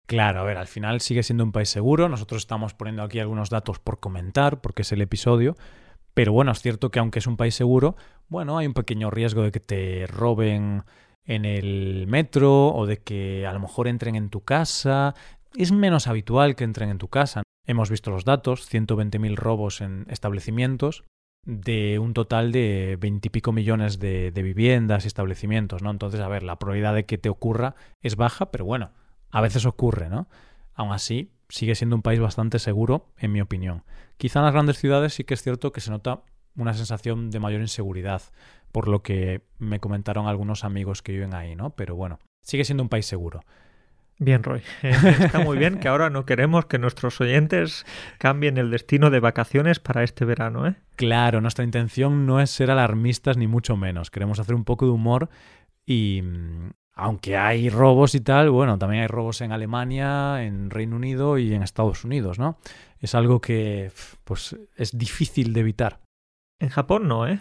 Claro, 0.08 0.42
a 0.42 0.44
ver, 0.44 0.58
al 0.58 0.68
final 0.68 1.02
sigue 1.02 1.24
siendo 1.24 1.44
un 1.44 1.52
país 1.52 1.70
seguro. 1.70 2.10
Nosotros 2.10 2.42
estamos 2.42 2.74
poniendo 2.74 3.04
aquí 3.04 3.20
algunos 3.20 3.50
datos 3.50 3.80
por 3.80 4.00
comentar, 4.00 4.60
porque 4.60 4.82
es 4.82 4.92
el 4.92 5.02
episodio. 5.02 5.56
Pero 6.14 6.32
bueno, 6.34 6.52
es 6.52 6.62
cierto 6.62 6.92
que 6.92 7.00
aunque 7.00 7.20
es 7.20 7.28
un 7.28 7.38
país 7.38 7.56
seguro, 7.56 7.96
bueno, 8.28 8.58
hay 8.58 8.68
un 8.68 8.74
pequeño 8.74 9.10
riesgo 9.10 9.44
de 9.44 9.52
que 9.52 9.60
te 9.60 10.08
roben 10.08 10.84
en 11.26 11.46
el 11.46 12.06
metro 12.08 12.70
o 12.70 12.86
de 12.86 12.98
que 13.02 13.48
a 13.48 13.54
lo 13.54 13.60
mejor 13.60 13.88
entren 13.88 14.16
en 14.16 14.30
tu 14.30 14.42
casa. 14.42 15.16
Es 15.56 15.72
menos 15.72 16.08
habitual 16.08 16.56
que 16.56 16.64
entren 16.64 16.90
en 16.90 16.98
tu 16.98 17.08
casa. 17.08 17.44
Hemos 17.66 17.90
visto 17.90 18.12
los 18.12 18.26
datos, 18.26 18.72
120.000 18.72 19.36
robos 19.36 19.82
en 19.82 20.06
establecimientos 20.10 21.04
de 21.46 22.00
un 22.00 22.14
total 22.14 22.52
de 22.52 22.98
veintipico 23.00 23.52
millones 23.52 24.00
de, 24.00 24.32
viviendas 24.32 25.04
y 25.04 25.08
establecimientos, 25.08 25.82
¿no? 25.82 25.92
Entonces, 25.92 26.22
a 26.22 26.28
ver, 26.28 26.44
la 26.44 26.58
probabilidad 26.58 26.96
de 26.96 27.06
que 27.06 27.18
te 27.18 27.30
ocurra 27.30 27.76
es 28.02 28.16
baja, 28.16 28.52
pero 28.52 28.66
bueno, 28.66 28.92
a 29.30 29.42
veces 29.42 29.66
ocurre, 29.66 30.10
¿no? 30.10 30.28
Aún 30.74 30.94
así, 30.94 31.32
sigue 31.54 31.76
siendo 31.76 31.96
un 31.96 32.02
país 32.02 32.20
bastante 32.20 32.58
seguro, 32.58 33.14
en 33.16 33.32
mi 33.32 33.40
opinión. 33.40 33.84
Quizá 34.18 34.40
en 34.40 34.46
las 34.46 34.54
grandes 34.54 34.80
ciudades 34.80 35.14
sí 35.14 35.24
que 35.24 35.36
es 35.36 35.44
cierto 35.44 35.72
que 35.72 35.82
se 35.82 35.92
nota 35.92 36.24
una 36.56 36.74
sensación 36.74 37.30
de 37.30 37.40
mayor 37.40 37.62
inseguridad, 37.62 38.24
por 38.72 38.88
lo 38.88 39.04
que 39.04 39.44
me 39.60 39.80
comentaron 39.80 40.26
algunos 40.26 40.64
amigos 40.64 41.04
que 41.04 41.12
viven 41.12 41.36
ahí, 41.36 41.56
¿no? 41.56 41.70
Pero 41.76 41.96
bueno, 41.96 42.18
sigue 42.42 42.66
siendo 42.66 42.82
un 42.82 42.90
país 42.90 43.06
seguro. 43.06 43.42
Bien, 44.18 44.42
Roy. 44.42 44.64
Eh, 44.82 44.96
está 45.20 45.40
muy 45.42 45.60
bien 45.60 45.80
que 45.80 45.88
ahora 45.88 46.10
no 46.10 46.26
queremos 46.26 46.66
que 46.66 46.80
nuestros 46.80 47.22
oyentes 47.22 47.86
cambien 48.18 48.58
el 48.58 48.72
destino 48.72 49.12
de 49.12 49.20
vacaciones 49.20 49.80
para 49.80 50.04
este 50.04 50.26
verano, 50.26 50.66
¿eh? 50.66 50.76
Claro, 50.96 51.40
nuestra 51.40 51.64
intención 51.64 52.26
no 52.26 52.42
es 52.42 52.50
ser 52.50 52.72
alarmistas 52.72 53.38
ni 53.38 53.46
mucho 53.46 53.78
menos. 53.78 54.10
Queremos 54.10 54.40
hacer 54.40 54.56
un 54.56 54.64
poco 54.64 54.88
de 54.88 54.92
humor 54.92 55.30
y 55.86 56.24
aunque 56.96 57.38
hay 57.38 57.70
robos 57.70 58.16
y 58.16 58.22
tal, 58.22 58.50
bueno, 58.50 58.78
también 58.78 59.02
hay 59.02 59.08
robos 59.08 59.42
en 59.42 59.52
Alemania, 59.52 60.44
en 60.44 60.70
Reino 60.70 60.96
Unido 60.96 61.38
y 61.38 61.54
en 61.54 61.64
Estados 61.64 62.04
Unidos, 62.04 62.40
¿no? 62.40 62.58
Es 63.00 63.16
algo 63.16 63.42
que 63.42 63.92
pues 64.24 64.56
es 64.76 64.98
difícil 64.98 65.54
de 65.54 65.62
evitar. 65.62 66.00
En 66.60 66.70
Japón 66.70 67.08
no, 67.08 67.28
¿eh? 67.28 67.40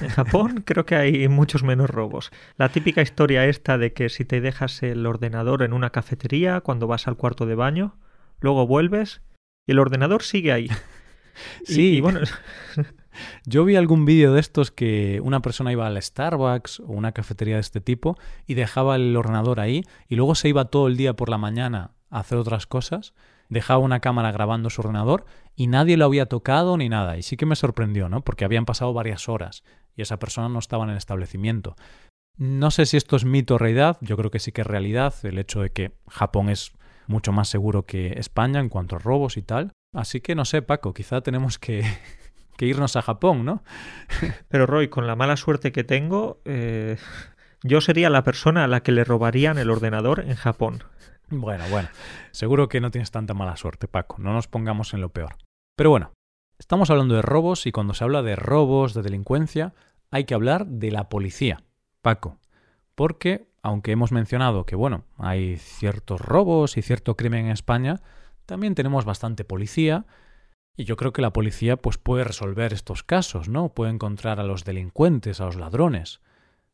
En 0.00 0.08
Japón 0.08 0.62
creo 0.66 0.86
que 0.86 0.96
hay 0.96 1.28
muchos 1.28 1.62
menos 1.62 1.90
robos. 1.90 2.30
La 2.56 2.70
típica 2.70 3.02
historia 3.02 3.46
esta 3.46 3.78
de 3.78 3.92
que 3.92 4.08
si 4.08 4.24
te 4.24 4.40
dejas 4.40 4.82
el 4.82 5.06
ordenador 5.06 5.62
en 5.62 5.72
una 5.72 5.90
cafetería 5.90 6.60
cuando 6.60 6.86
vas 6.86 7.06
al 7.06 7.16
cuarto 7.16 7.46
de 7.46 7.54
baño, 7.54 7.96
luego 8.40 8.66
vuelves 8.66 9.22
y 9.66 9.72
el 9.72 9.78
ordenador 9.78 10.22
sigue 10.22 10.52
ahí. 10.52 10.68
Sí, 11.66 11.96
y, 11.96 12.00
bueno. 12.00 12.20
Yo 13.44 13.64
vi 13.64 13.76
algún 13.76 14.04
vídeo 14.04 14.32
de 14.32 14.40
estos 14.40 14.70
que 14.70 15.20
una 15.22 15.40
persona 15.40 15.72
iba 15.72 15.86
al 15.86 16.00
Starbucks 16.00 16.80
o 16.80 16.88
una 16.88 17.12
cafetería 17.12 17.54
de 17.56 17.60
este 17.60 17.80
tipo 17.80 18.16
y 18.46 18.54
dejaba 18.54 18.96
el 18.96 19.16
ordenador 19.16 19.60
ahí 19.60 19.82
y 20.08 20.16
luego 20.16 20.34
se 20.34 20.48
iba 20.48 20.66
todo 20.66 20.86
el 20.88 20.96
día 20.96 21.14
por 21.14 21.28
la 21.28 21.38
mañana 21.38 21.92
a 22.10 22.20
hacer 22.20 22.38
otras 22.38 22.66
cosas 22.66 23.14
dejaba 23.48 23.78
una 23.78 24.00
cámara 24.00 24.32
grabando 24.32 24.70
su 24.70 24.80
ordenador 24.80 25.24
y 25.54 25.66
nadie 25.66 25.96
lo 25.96 26.04
había 26.04 26.26
tocado 26.26 26.76
ni 26.76 26.88
nada. 26.88 27.16
Y 27.16 27.22
sí 27.22 27.36
que 27.36 27.46
me 27.46 27.56
sorprendió, 27.56 28.08
¿no? 28.08 28.22
Porque 28.22 28.44
habían 28.44 28.64
pasado 28.64 28.92
varias 28.92 29.28
horas 29.28 29.62
y 29.94 30.02
esa 30.02 30.18
persona 30.18 30.48
no 30.48 30.58
estaba 30.58 30.84
en 30.84 30.90
el 30.90 30.96
establecimiento. 30.96 31.76
No 32.36 32.70
sé 32.70 32.84
si 32.86 32.96
esto 32.96 33.16
es 33.16 33.24
mito 33.24 33.54
o 33.54 33.58
realidad, 33.58 33.96
yo 34.00 34.16
creo 34.16 34.30
que 34.30 34.40
sí 34.40 34.52
que 34.52 34.60
es 34.60 34.66
realidad, 34.66 35.14
el 35.22 35.38
hecho 35.38 35.60
de 35.60 35.70
que 35.70 35.92
Japón 36.08 36.50
es 36.50 36.72
mucho 37.06 37.32
más 37.32 37.48
seguro 37.48 37.86
que 37.86 38.18
España 38.18 38.60
en 38.60 38.68
cuanto 38.68 38.96
a 38.96 38.98
robos 38.98 39.36
y 39.36 39.42
tal. 39.42 39.72
Así 39.94 40.20
que 40.20 40.34
no 40.34 40.44
sé, 40.44 40.60
Paco, 40.60 40.92
quizá 40.92 41.22
tenemos 41.22 41.58
que, 41.58 41.82
que 42.56 42.66
irnos 42.66 42.96
a 42.96 43.02
Japón, 43.02 43.44
¿no? 43.44 43.62
Pero 44.48 44.66
Roy, 44.66 44.88
con 44.88 45.06
la 45.06 45.16
mala 45.16 45.36
suerte 45.36 45.72
que 45.72 45.84
tengo, 45.84 46.40
eh, 46.44 46.96
yo 47.62 47.80
sería 47.80 48.10
la 48.10 48.24
persona 48.24 48.64
a 48.64 48.68
la 48.68 48.82
que 48.82 48.92
le 48.92 49.04
robarían 49.04 49.58
el 49.58 49.70
ordenador 49.70 50.20
en 50.20 50.34
Japón. 50.34 50.84
Bueno, 51.28 51.64
bueno, 51.70 51.88
seguro 52.30 52.68
que 52.68 52.80
no 52.80 52.90
tienes 52.90 53.10
tanta 53.10 53.34
mala 53.34 53.56
suerte, 53.56 53.88
Paco, 53.88 54.16
no 54.18 54.32
nos 54.32 54.46
pongamos 54.46 54.94
en 54.94 55.00
lo 55.00 55.08
peor. 55.08 55.36
Pero 55.76 55.90
bueno, 55.90 56.12
estamos 56.58 56.88
hablando 56.90 57.16
de 57.16 57.22
robos 57.22 57.66
y 57.66 57.72
cuando 57.72 57.94
se 57.94 58.04
habla 58.04 58.22
de 58.22 58.36
robos, 58.36 58.94
de 58.94 59.02
delincuencia, 59.02 59.74
hay 60.10 60.24
que 60.24 60.34
hablar 60.34 60.66
de 60.66 60.92
la 60.92 61.08
policía, 61.08 61.64
Paco, 62.00 62.38
porque 62.94 63.48
aunque 63.62 63.90
hemos 63.90 64.12
mencionado 64.12 64.64
que, 64.64 64.76
bueno, 64.76 65.02
hay 65.18 65.56
ciertos 65.56 66.20
robos 66.20 66.76
y 66.76 66.82
cierto 66.82 67.16
crimen 67.16 67.46
en 67.46 67.50
España, 67.50 68.00
también 68.46 68.76
tenemos 68.76 69.04
bastante 69.04 69.44
policía 69.44 70.06
y 70.76 70.84
yo 70.84 70.96
creo 70.96 71.12
que 71.12 71.22
la 71.22 71.32
policía 71.32 71.76
pues 71.76 71.96
puede 71.98 72.24
resolver 72.24 72.72
estos 72.72 73.02
casos, 73.02 73.48
¿no? 73.48 73.70
Puede 73.70 73.92
encontrar 73.92 74.40
a 74.40 74.44
los 74.44 74.64
delincuentes, 74.64 75.40
a 75.40 75.46
los 75.46 75.56
ladrones. 75.56 76.20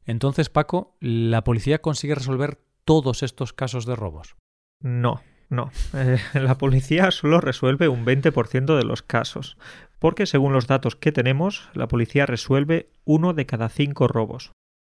Entonces, 0.05 0.49
Paco, 0.49 0.97
¿la 1.01 1.45
policía 1.45 1.81
consigue 1.81 2.17
resolver 2.17 2.59
todos 2.85 3.23
estos 3.23 3.53
casos 3.53 3.87
de 3.87 3.95
robos? 3.95 4.37
No, 4.81 5.23
no. 5.49 5.71
Eh, 5.95 6.19
la 6.35 6.59
policía 6.59 7.11
solo 7.13 7.41
resuelve 7.41 7.89
un 7.89 8.05
20% 8.05 8.77
de 8.77 8.85
los 8.85 9.03
casos, 9.03 9.57
porque 10.01 10.27
según 10.27 10.53
los 10.53 10.67
datos 10.67 10.97
que 10.97 11.13
tenemos, 11.13 11.69
la 11.75 11.87
policía 11.87 12.27
resuelve 12.27 12.91
uno 13.05 13.35
de 13.35 13.47
cada 13.47 13.69
cinco 13.69 14.09
robos. 14.09 14.51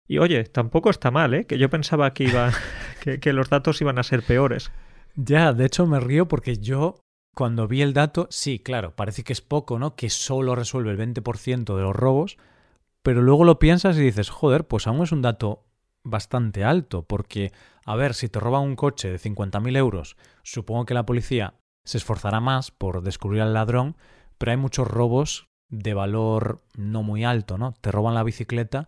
Y 0.10 0.20
oye, 0.20 0.43
tampoco 0.46 0.89
está 0.89 1.12
mal, 1.12 1.34
¿eh? 1.34 1.46
Que 1.46 1.58
yo 1.58 1.70
pensaba 1.70 2.13
que, 2.13 2.26
iba, 2.26 2.52
que, 3.02 3.22
que 3.22 3.32
los 3.32 3.50
datos 3.50 3.80
iban 3.80 4.00
a 4.00 4.04
ser 4.04 4.24
peores. 4.24 4.72
Ya, 5.15 5.54
de 5.54 5.65
hecho 5.65 5.88
me 5.88 6.00
río 6.00 6.28
porque 6.28 6.58
yo 6.58 7.00
cuando 7.38 7.67
vi 7.67 7.84
el 7.84 7.93
dato, 7.93 8.26
sí, 8.32 8.58
claro, 8.58 8.95
parece 8.95 9.23
que 9.23 9.32
es 9.32 9.41
poco, 9.41 9.78
¿no? 9.78 9.95
Que 9.95 10.10
solo 10.10 10.56
resuelve 10.56 10.89
el 10.89 10.97
20% 10.97 11.76
de 11.76 11.84
los 11.84 11.95
robos, 11.95 12.36
pero 13.04 13.21
luego 13.21 13.43
lo 13.43 13.60
piensas 13.60 13.95
y 13.95 14.02
dices, 14.02 14.32
joder, 14.32 14.65
pues 14.65 14.88
aún 14.88 15.04
es 15.04 15.12
un 15.12 15.21
dato 15.21 15.63
bastante 16.04 16.63
alto, 16.63 17.04
porque, 17.04 17.52
a 17.86 17.95
ver, 17.95 18.15
si 18.15 18.28
te 18.28 18.39
roban 18.39 18.63
un 18.63 18.76
coche 18.76 19.12
de 19.12 19.19
50.000 19.19 19.78
euros, 19.78 20.17
supongo 20.41 20.86
que 20.86 20.95
la 20.95 21.06
policía 21.06 21.54
se 21.86 22.00
esforzará 22.00 22.39
más 22.39 22.71
por 22.71 23.04
descubrir 23.04 23.43
al 23.43 23.54
ladrón, 23.54 23.97
pero 24.39 24.50
hay 24.52 24.58
muchos 24.58 24.88
robos 24.88 25.47
de 25.69 25.93
valor 25.93 26.63
no 26.76 27.04
muy 27.04 27.23
alto, 27.23 27.60
¿no? 27.60 27.76
Te 27.82 27.91
roban 27.91 28.15
la 28.15 28.23
bicicleta 28.23 28.88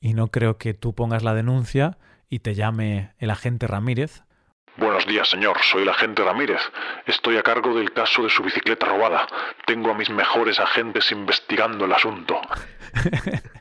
y 0.00 0.14
no 0.14 0.28
creo 0.28 0.56
que 0.56 0.72
tú 0.72 0.94
pongas 0.94 1.22
la 1.22 1.34
denuncia 1.34 1.98
y 2.30 2.38
te 2.38 2.54
llame 2.54 3.12
el 3.18 3.28
agente 3.28 3.66
Ramírez. 3.66 4.22
Buenos 4.76 5.06
días, 5.06 5.28
señor. 5.28 5.56
Soy 5.62 5.82
el 5.82 5.88
agente 5.88 6.24
Ramírez. 6.24 6.60
Estoy 7.06 7.36
a 7.36 7.42
cargo 7.42 7.74
del 7.74 7.92
caso 7.92 8.24
de 8.24 8.30
su 8.30 8.42
bicicleta 8.42 8.86
robada. 8.86 9.26
Tengo 9.66 9.92
a 9.92 9.94
mis 9.94 10.10
mejores 10.10 10.58
agentes 10.58 11.12
investigando 11.12 11.84
el 11.84 11.92
asunto. 11.92 12.40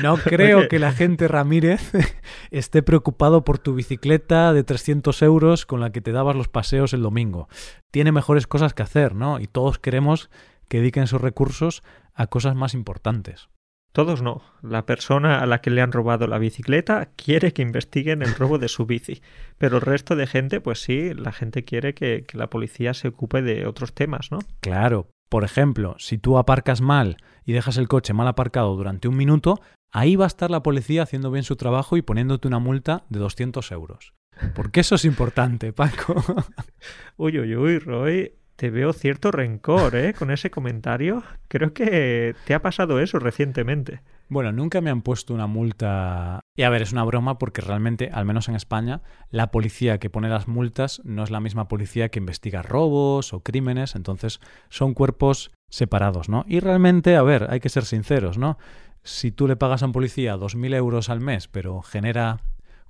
No 0.00 0.16
creo 0.16 0.68
que 0.68 0.78
la 0.78 0.92
gente 0.92 1.28
Ramírez 1.28 1.92
esté 2.50 2.82
preocupado 2.82 3.44
por 3.44 3.58
tu 3.58 3.74
bicicleta 3.74 4.54
de 4.54 4.64
300 4.64 5.20
euros 5.22 5.66
con 5.66 5.80
la 5.80 5.90
que 5.90 6.00
te 6.00 6.12
dabas 6.12 6.36
los 6.36 6.48
paseos 6.48 6.94
el 6.94 7.02
domingo. 7.02 7.48
Tiene 7.90 8.10
mejores 8.10 8.46
cosas 8.46 8.72
que 8.72 8.82
hacer, 8.82 9.14
¿no? 9.14 9.40
Y 9.40 9.46
todos 9.46 9.78
queremos 9.78 10.30
que 10.68 10.78
dediquen 10.78 11.06
sus 11.06 11.20
recursos 11.20 11.82
a 12.14 12.26
cosas 12.28 12.54
más 12.54 12.72
importantes. 12.72 13.48
Todos 13.94 14.22
no. 14.22 14.42
La 14.60 14.86
persona 14.86 15.38
a 15.38 15.46
la 15.46 15.60
que 15.60 15.70
le 15.70 15.80
han 15.80 15.92
robado 15.92 16.26
la 16.26 16.38
bicicleta 16.38 17.10
quiere 17.14 17.52
que 17.52 17.62
investiguen 17.62 18.22
el 18.22 18.34
robo 18.34 18.58
de 18.58 18.66
su 18.66 18.86
bici. 18.86 19.22
Pero 19.56 19.76
el 19.76 19.82
resto 19.82 20.16
de 20.16 20.26
gente, 20.26 20.60
pues 20.60 20.82
sí, 20.82 21.14
la 21.14 21.30
gente 21.30 21.64
quiere 21.64 21.94
que, 21.94 22.24
que 22.26 22.36
la 22.36 22.50
policía 22.50 22.92
se 22.92 23.06
ocupe 23.06 23.40
de 23.40 23.68
otros 23.68 23.94
temas, 23.94 24.32
¿no? 24.32 24.40
Claro, 24.58 25.10
por 25.28 25.44
ejemplo, 25.44 25.94
si 25.98 26.18
tú 26.18 26.38
aparcas 26.38 26.80
mal 26.80 27.18
y 27.44 27.52
dejas 27.52 27.76
el 27.76 27.86
coche 27.86 28.12
mal 28.12 28.26
aparcado 28.26 28.74
durante 28.74 29.06
un 29.06 29.16
minuto, 29.16 29.60
ahí 29.92 30.16
va 30.16 30.24
a 30.24 30.26
estar 30.26 30.50
la 30.50 30.64
policía 30.64 31.04
haciendo 31.04 31.30
bien 31.30 31.44
su 31.44 31.54
trabajo 31.54 31.96
y 31.96 32.02
poniéndote 32.02 32.48
una 32.48 32.58
multa 32.58 33.04
de 33.10 33.20
200 33.20 33.70
euros. 33.70 34.12
Porque 34.56 34.80
eso 34.80 34.96
es 34.96 35.04
importante, 35.04 35.72
Paco. 35.72 36.20
uy, 37.16 37.38
uy, 37.38 37.54
uy, 37.54 37.78
Roy. 37.78 38.32
Te 38.56 38.70
veo 38.70 38.92
cierto 38.92 39.32
rencor, 39.32 39.96
¿eh? 39.96 40.14
Con 40.14 40.30
ese 40.30 40.50
comentario. 40.50 41.22
Creo 41.48 41.72
que 41.74 42.36
te 42.46 42.54
ha 42.54 42.62
pasado 42.62 43.00
eso 43.00 43.18
recientemente. 43.18 44.00
Bueno, 44.28 44.52
nunca 44.52 44.80
me 44.80 44.90
han 44.90 45.02
puesto 45.02 45.34
una 45.34 45.46
multa. 45.46 46.40
Y 46.56 46.62
a 46.62 46.70
ver, 46.70 46.82
es 46.82 46.92
una 46.92 47.04
broma 47.04 47.36
porque 47.38 47.60
realmente, 47.60 48.10
al 48.12 48.24
menos 48.24 48.48
en 48.48 48.54
España, 48.54 49.02
la 49.30 49.50
policía 49.50 49.98
que 49.98 50.08
pone 50.08 50.28
las 50.28 50.48
multas 50.48 51.02
no 51.04 51.24
es 51.24 51.30
la 51.30 51.40
misma 51.40 51.68
policía 51.68 52.08
que 52.08 52.20
investiga 52.20 52.62
robos 52.62 53.32
o 53.32 53.40
crímenes, 53.40 53.96
entonces 53.96 54.40
son 54.70 54.94
cuerpos 54.94 55.50
separados, 55.68 56.28
¿no? 56.28 56.44
Y 56.48 56.60
realmente, 56.60 57.16
a 57.16 57.22
ver, 57.22 57.48
hay 57.50 57.60
que 57.60 57.68
ser 57.68 57.84
sinceros, 57.84 58.38
¿no? 58.38 58.56
Si 59.02 59.32
tú 59.32 59.48
le 59.48 59.56
pagas 59.56 59.82
a 59.82 59.86
un 59.86 59.92
policía 59.92 60.36
2.000 60.36 60.74
euros 60.74 61.10
al 61.10 61.20
mes, 61.20 61.48
pero 61.48 61.82
genera 61.82 62.40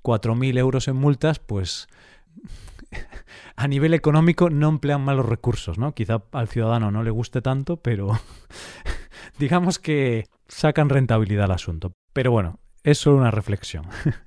4.000 0.03 0.59
euros 0.59 0.87
en 0.88 0.96
multas, 0.96 1.38
pues 1.40 1.88
a 3.57 3.69
nivel 3.69 3.95
económico 3.95 4.51
no 4.51 4.69
emplean 4.69 5.03
malos 5.03 5.27
recursos, 5.27 5.79
¿no? 5.79 5.95
Quizá 5.95 6.25
al 6.33 6.49
ciudadano 6.49 6.91
no 6.91 7.03
le 7.03 7.11
guste 7.11 7.43
tanto, 7.43 7.77
pero 7.79 8.19
digamos 9.39 9.79
que 9.79 10.27
sacan 10.49 10.89
rentabilidad 10.89 11.47
al 11.47 11.53
asunto. 11.53 11.93
Pero 12.13 12.31
bueno, 12.31 12.61
es 12.83 12.99
solo 12.99 13.19
una 13.19 13.31
reflexión. 13.31 13.87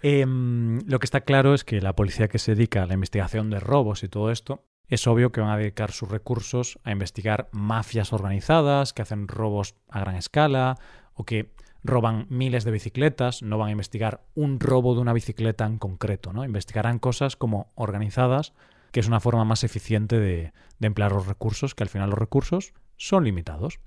Em, 0.00 0.78
lo 0.86 1.00
que 1.00 1.06
está 1.06 1.22
claro 1.22 1.54
es 1.54 1.64
que 1.64 1.80
la 1.80 1.96
policía 1.96 2.28
que 2.28 2.38
se 2.38 2.54
dedica 2.54 2.84
a 2.84 2.86
la 2.86 2.94
investigación 2.94 3.50
de 3.50 3.58
robos 3.58 4.04
y 4.04 4.08
todo 4.08 4.30
esto, 4.30 4.64
es 4.86 5.06
obvio 5.06 5.32
que 5.32 5.40
van 5.40 5.50
a 5.50 5.56
dedicar 5.56 5.92
sus 5.92 6.08
recursos 6.08 6.78
a 6.84 6.92
investigar 6.92 7.48
mafias 7.52 8.12
organizadas 8.12 8.92
que 8.92 9.02
hacen 9.02 9.28
robos 9.28 9.74
a 9.88 10.00
gran 10.00 10.14
escala 10.14 10.76
o 11.14 11.24
que 11.24 11.52
roban 11.84 12.26
miles 12.28 12.64
de 12.64 12.70
bicicletas, 12.70 13.42
no 13.42 13.58
van 13.58 13.68
a 13.68 13.72
investigar 13.72 14.24
un 14.34 14.60
robo 14.60 14.94
de 14.94 15.00
una 15.00 15.12
bicicleta 15.12 15.66
en 15.66 15.78
concreto, 15.78 16.32
¿no? 16.32 16.44
Investigarán 16.44 16.98
cosas 16.98 17.36
como 17.36 17.72
organizadas, 17.74 18.52
que 18.92 19.00
es 19.00 19.06
una 19.06 19.20
forma 19.20 19.44
más 19.44 19.64
eficiente 19.64 20.18
de, 20.18 20.52
de 20.78 20.86
emplear 20.86 21.12
los 21.12 21.26
recursos, 21.26 21.74
que 21.74 21.84
al 21.84 21.88
final 21.88 22.10
los 22.10 22.18
recursos 22.18 22.72
son 22.96 23.24
limitados. 23.24 23.80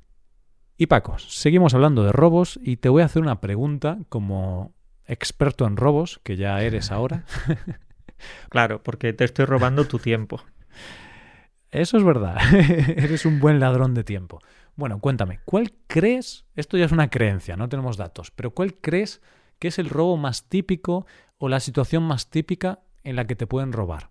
Y 0.78 0.88
Paco, 0.88 1.20
seguimos 1.20 1.74
hablando 1.74 2.04
de 2.04 2.12
robos 2.12 2.60
y 2.64 2.78
te 2.78 2.90
voy 2.90 3.02
a 3.02 3.06
hacer 3.06 3.22
una 3.22 3.42
pregunta 3.42 4.00
como 4.10 4.74
experto 5.06 5.68
en 5.68 5.78
robos, 5.78 6.20
que 6.24 6.38
ya 6.38 6.62
eres 6.62 6.92
ahora. 6.92 7.26
claro, 8.50 8.82
porque 8.82 9.14
te 9.14 9.26
estoy 9.26 9.46
robando 9.46 9.86
tu 9.86 10.00
tiempo. 10.00 10.42
Eso 11.72 11.98
es 11.98 12.04
verdad, 12.04 12.38
eres 12.98 13.26
un 13.26 13.40
buen 13.40 13.62
ladrón 13.62 13.94
de 13.94 14.04
tiempo. 14.04 14.42
Bueno, 14.76 15.00
cuéntame, 15.00 15.40
¿cuál 15.46 15.72
crees, 15.88 16.46
esto 16.56 16.78
ya 16.78 16.86
es 16.86 16.92
una 16.92 17.10
creencia, 17.10 17.56
no 17.56 17.70
tenemos 17.70 17.96
datos, 17.96 18.32
pero 18.32 18.52
cuál 18.52 18.76
crees 18.76 19.22
que 19.58 19.70
es 19.70 19.80
el 19.80 19.90
robo 19.90 20.18
más 20.18 20.50
típico 20.50 21.06
o 21.38 21.48
la 21.48 21.62
situación 21.62 22.04
más 22.04 22.30
típica 22.30 22.80
en 23.04 23.16
la 23.16 23.26
que 23.26 23.38
te 23.38 23.48
pueden 23.48 23.72
robar? 23.72 24.10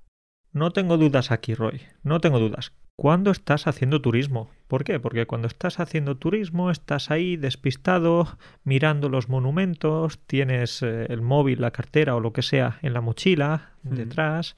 No 0.52 0.72
tengo 0.72 0.96
dudas 0.96 1.30
aquí, 1.30 1.54
Roy. 1.54 1.80
No 2.02 2.20
tengo 2.20 2.40
dudas. 2.40 2.72
¿Cuándo 2.96 3.30
estás 3.30 3.66
haciendo 3.66 4.02
turismo? 4.02 4.50
¿Por 4.66 4.82
qué? 4.82 4.98
Porque 4.98 5.26
cuando 5.26 5.46
estás 5.46 5.80
haciendo 5.80 6.16
turismo 6.16 6.70
estás 6.70 7.10
ahí 7.10 7.36
despistado, 7.36 8.36
mirando 8.64 9.08
los 9.08 9.28
monumentos, 9.28 10.18
tienes 10.26 10.82
eh, 10.82 11.06
el 11.08 11.22
móvil, 11.22 11.60
la 11.60 11.70
cartera 11.70 12.16
o 12.16 12.20
lo 12.20 12.32
que 12.32 12.42
sea 12.42 12.78
en 12.82 12.92
la 12.92 13.00
mochila 13.00 13.70
detrás 13.82 14.56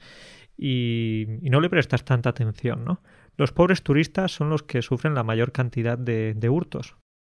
y, 0.57 1.25
no 1.41 1.61
le 1.61 1.69
prestas 1.69 2.05
tanta 2.05 2.29
atención, 2.29 2.85
¿no? 2.85 3.01
Los 3.35 3.51
pobres 3.51 3.83
turistas 3.83 4.31
son 4.31 4.49
los 4.49 4.63
que 4.63 4.81
sufren 4.81 5.15
la 5.15 5.23
mayor 5.23 5.51
cantidad 5.51 5.97
de, 5.97 6.33
de 6.33 6.49
hurtos. 6.49 6.97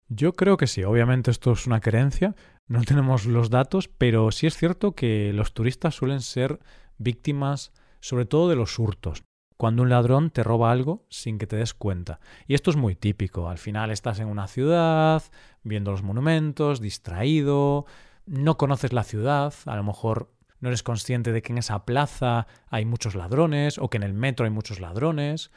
Yo 0.08 0.32
creo 0.34 0.56
que 0.56 0.66
sí, 0.66 0.84
obviamente 0.84 1.30
esto 1.30 1.52
es 1.52 1.66
una 1.66 1.80
creencia, 1.80 2.34
no 2.66 2.82
tenemos 2.84 3.26
los 3.26 3.50
datos, 3.50 3.88
pero 3.88 4.30
sí 4.30 4.46
es 4.46 4.56
cierto 4.56 4.94
que 4.94 5.32
los 5.32 5.54
turistas 5.54 5.94
suelen 5.94 6.20
ser 6.20 6.60
víctimas 6.98 7.72
sobre 8.00 8.26
todo 8.26 8.48
de 8.48 8.56
los 8.56 8.78
hurtos. 8.78 9.24
Cuando 9.56 9.82
un 9.82 9.88
ladrón 9.88 10.30
te 10.30 10.42
roba 10.42 10.72
algo 10.72 11.06
sin 11.08 11.38
que 11.38 11.46
te 11.46 11.56
des 11.56 11.74
cuenta. 11.74 12.20
Y 12.46 12.54
esto 12.54 12.70
es 12.70 12.76
muy 12.76 12.96
típico. 12.96 13.48
Al 13.48 13.58
final 13.58 13.90
estás 13.90 14.18
en 14.18 14.26
una 14.28 14.48
ciudad, 14.48 15.22
viendo 15.62 15.92
los 15.92 16.02
monumentos, 16.02 16.80
distraído, 16.80 17.86
no 18.26 18.56
conoces 18.56 18.92
la 18.92 19.04
ciudad, 19.04 19.54
a 19.66 19.76
lo 19.76 19.84
mejor 19.84 20.33
no 20.64 20.70
eres 20.70 20.82
consciente 20.82 21.30
de 21.30 21.42
que 21.42 21.52
en 21.52 21.58
esa 21.58 21.84
plaza 21.84 22.46
hay 22.70 22.86
muchos 22.86 23.14
ladrones 23.14 23.76
o 23.76 23.90
que 23.90 23.98
en 23.98 24.02
el 24.02 24.14
metro 24.14 24.46
hay 24.46 24.50
muchos 24.50 24.80
ladrones. 24.80 25.50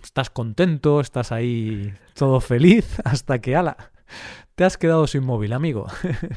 Estás 0.00 0.30
contento, 0.30 1.00
estás 1.00 1.32
ahí 1.32 1.92
todo 2.14 2.40
feliz 2.40 3.00
hasta 3.04 3.40
que, 3.40 3.56
ala, 3.56 3.90
te 4.54 4.62
has 4.62 4.78
quedado 4.78 5.08
sin 5.08 5.24
móvil, 5.24 5.52
amigo. 5.52 5.88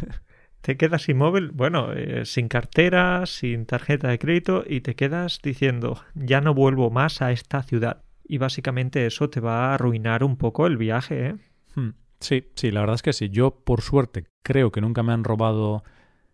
te 0.61 0.77
quedas 0.77 1.07
inmóvil, 1.09 1.51
bueno, 1.51 1.93
eh, 1.93 2.25
sin 2.25 2.47
cartera, 2.47 3.27
sin 3.27 3.67
tarjeta 3.67 4.07
de 4.07 4.17
crédito 4.17 4.63
y 4.65 4.81
te 4.81 4.95
quedas 4.95 5.39
diciendo, 5.43 6.03
ya 6.15 6.41
no 6.41 6.55
vuelvo 6.55 6.89
más 6.89 7.21
a 7.21 7.31
esta 7.31 7.61
ciudad. 7.61 8.01
Y 8.23 8.39
básicamente 8.39 9.05
eso 9.05 9.29
te 9.29 9.41
va 9.41 9.67
a 9.67 9.73
arruinar 9.75 10.23
un 10.23 10.37
poco 10.37 10.65
el 10.65 10.77
viaje, 10.77 11.27
¿eh? 11.27 11.35
Hmm. 11.75 11.91
Sí, 12.19 12.49
sí, 12.55 12.71
la 12.71 12.79
verdad 12.79 12.95
es 12.95 13.03
que 13.03 13.13
sí. 13.13 13.29
Yo, 13.29 13.63
por 13.63 13.81
suerte, 13.81 14.25
creo 14.41 14.71
que 14.71 14.81
nunca 14.81 15.03
me 15.03 15.13
han 15.13 15.23
robado 15.23 15.83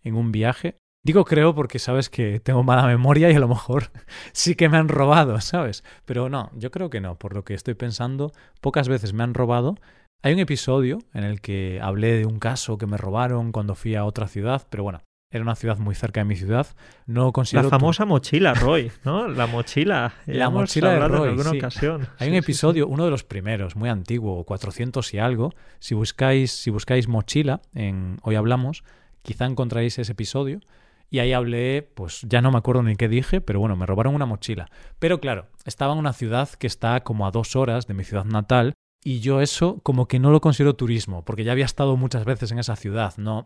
en 0.03 0.15
un 0.15 0.31
viaje. 0.31 0.77
Digo 1.07 1.25
creo 1.25 1.55
porque 1.55 1.79
sabes 1.79 2.09
que 2.09 2.39
tengo 2.39 2.63
mala 2.63 2.85
memoria 2.85 3.31
y 3.31 3.35
a 3.35 3.39
lo 3.39 3.47
mejor 3.47 3.91
sí 4.33 4.55
que 4.55 4.69
me 4.69 4.77
han 4.77 4.89
robado, 4.89 5.41
¿sabes? 5.41 5.83
Pero 6.05 6.29
no, 6.29 6.51
yo 6.53 6.69
creo 6.69 6.89
que 6.89 7.01
no. 7.01 7.15
Por 7.15 7.33
lo 7.33 7.43
que 7.43 7.53
estoy 7.53 7.73
pensando, 7.73 8.31
pocas 8.61 8.87
veces 8.89 9.13
me 9.13 9.23
han 9.23 9.33
robado 9.33 9.75
hay 10.23 10.33
un 10.33 10.39
episodio 10.39 10.99
en 11.13 11.23
el 11.23 11.41
que 11.41 11.79
hablé 11.81 12.17
de 12.17 12.25
un 12.25 12.39
caso 12.39 12.77
que 12.77 12.87
me 12.87 12.97
robaron 12.97 13.51
cuando 13.51 13.75
fui 13.75 13.95
a 13.95 14.03
otra 14.03 14.27
ciudad, 14.27 14.65
pero 14.69 14.83
bueno, 14.83 15.01
era 15.31 15.43
una 15.43 15.55
ciudad 15.55 15.77
muy 15.77 15.93
cerca 15.93 16.21
de 16.21 16.25
mi 16.25 16.35
ciudad. 16.35 16.67
No 17.05 17.31
considero 17.31 17.65
la 17.65 17.69
famosa 17.69 18.05
mochila, 18.05 18.53
Roy, 18.55 18.91
¿no? 19.03 19.27
La 19.27 19.45
mochila. 19.45 20.13
la 20.25 20.49
mochila 20.49 20.89
de 20.89 21.07
Roy, 21.07 21.29
en 21.33 21.39
alguna 21.39 21.51
ocasión. 21.51 22.07
Hay 22.17 22.29
un 22.29 22.35
episodio, 22.35 22.87
uno 22.87 23.05
de 23.05 23.11
los 23.11 23.23
primeros, 23.23 23.75
muy 23.75 23.89
antiguo, 23.89 24.43
400 24.43 25.13
y 25.13 25.19
algo. 25.19 25.53
Si 25.79 25.93
buscáis, 25.93 26.51
si 26.51 26.71
buscáis 26.71 27.07
mochila 27.07 27.61
en 27.75 28.17
Hoy 28.23 28.35
Hablamos, 28.35 28.83
quizá 29.21 29.45
encontraréis 29.45 29.99
ese 29.99 30.13
episodio. 30.13 30.61
Y 31.09 31.19
ahí 31.19 31.33
hablé, 31.33 31.89
pues 31.95 32.21
ya 32.27 32.41
no 32.41 32.51
me 32.51 32.57
acuerdo 32.57 32.83
ni 32.83 32.95
qué 32.95 33.07
dije, 33.07 33.39
pero 33.41 33.59
bueno, 33.59 33.75
me 33.75 33.85
robaron 33.85 34.13
una 34.13 34.25
mochila. 34.25 34.69
Pero 34.99 35.19
claro, 35.19 35.47
estaba 35.65 35.93
en 35.93 35.99
una 35.99 36.13
ciudad 36.13 36.49
que 36.49 36.67
está 36.67 37.01
como 37.01 37.25
a 37.25 37.31
dos 37.31 37.55
horas 37.55 37.87
de 37.87 37.93
mi 37.93 38.03
ciudad 38.03 38.25
natal 38.25 38.73
y 39.03 39.19
yo 39.19 39.41
eso 39.41 39.79
como 39.83 40.07
que 40.07 40.19
no 40.19 40.31
lo 40.31 40.41
considero 40.41 40.75
turismo, 40.75 41.23
porque 41.23 41.43
ya 41.43 41.53
había 41.53 41.65
estado 41.65 41.95
muchas 41.95 42.25
veces 42.25 42.51
en 42.51 42.59
esa 42.59 42.75
ciudad, 42.75 43.13
no, 43.17 43.45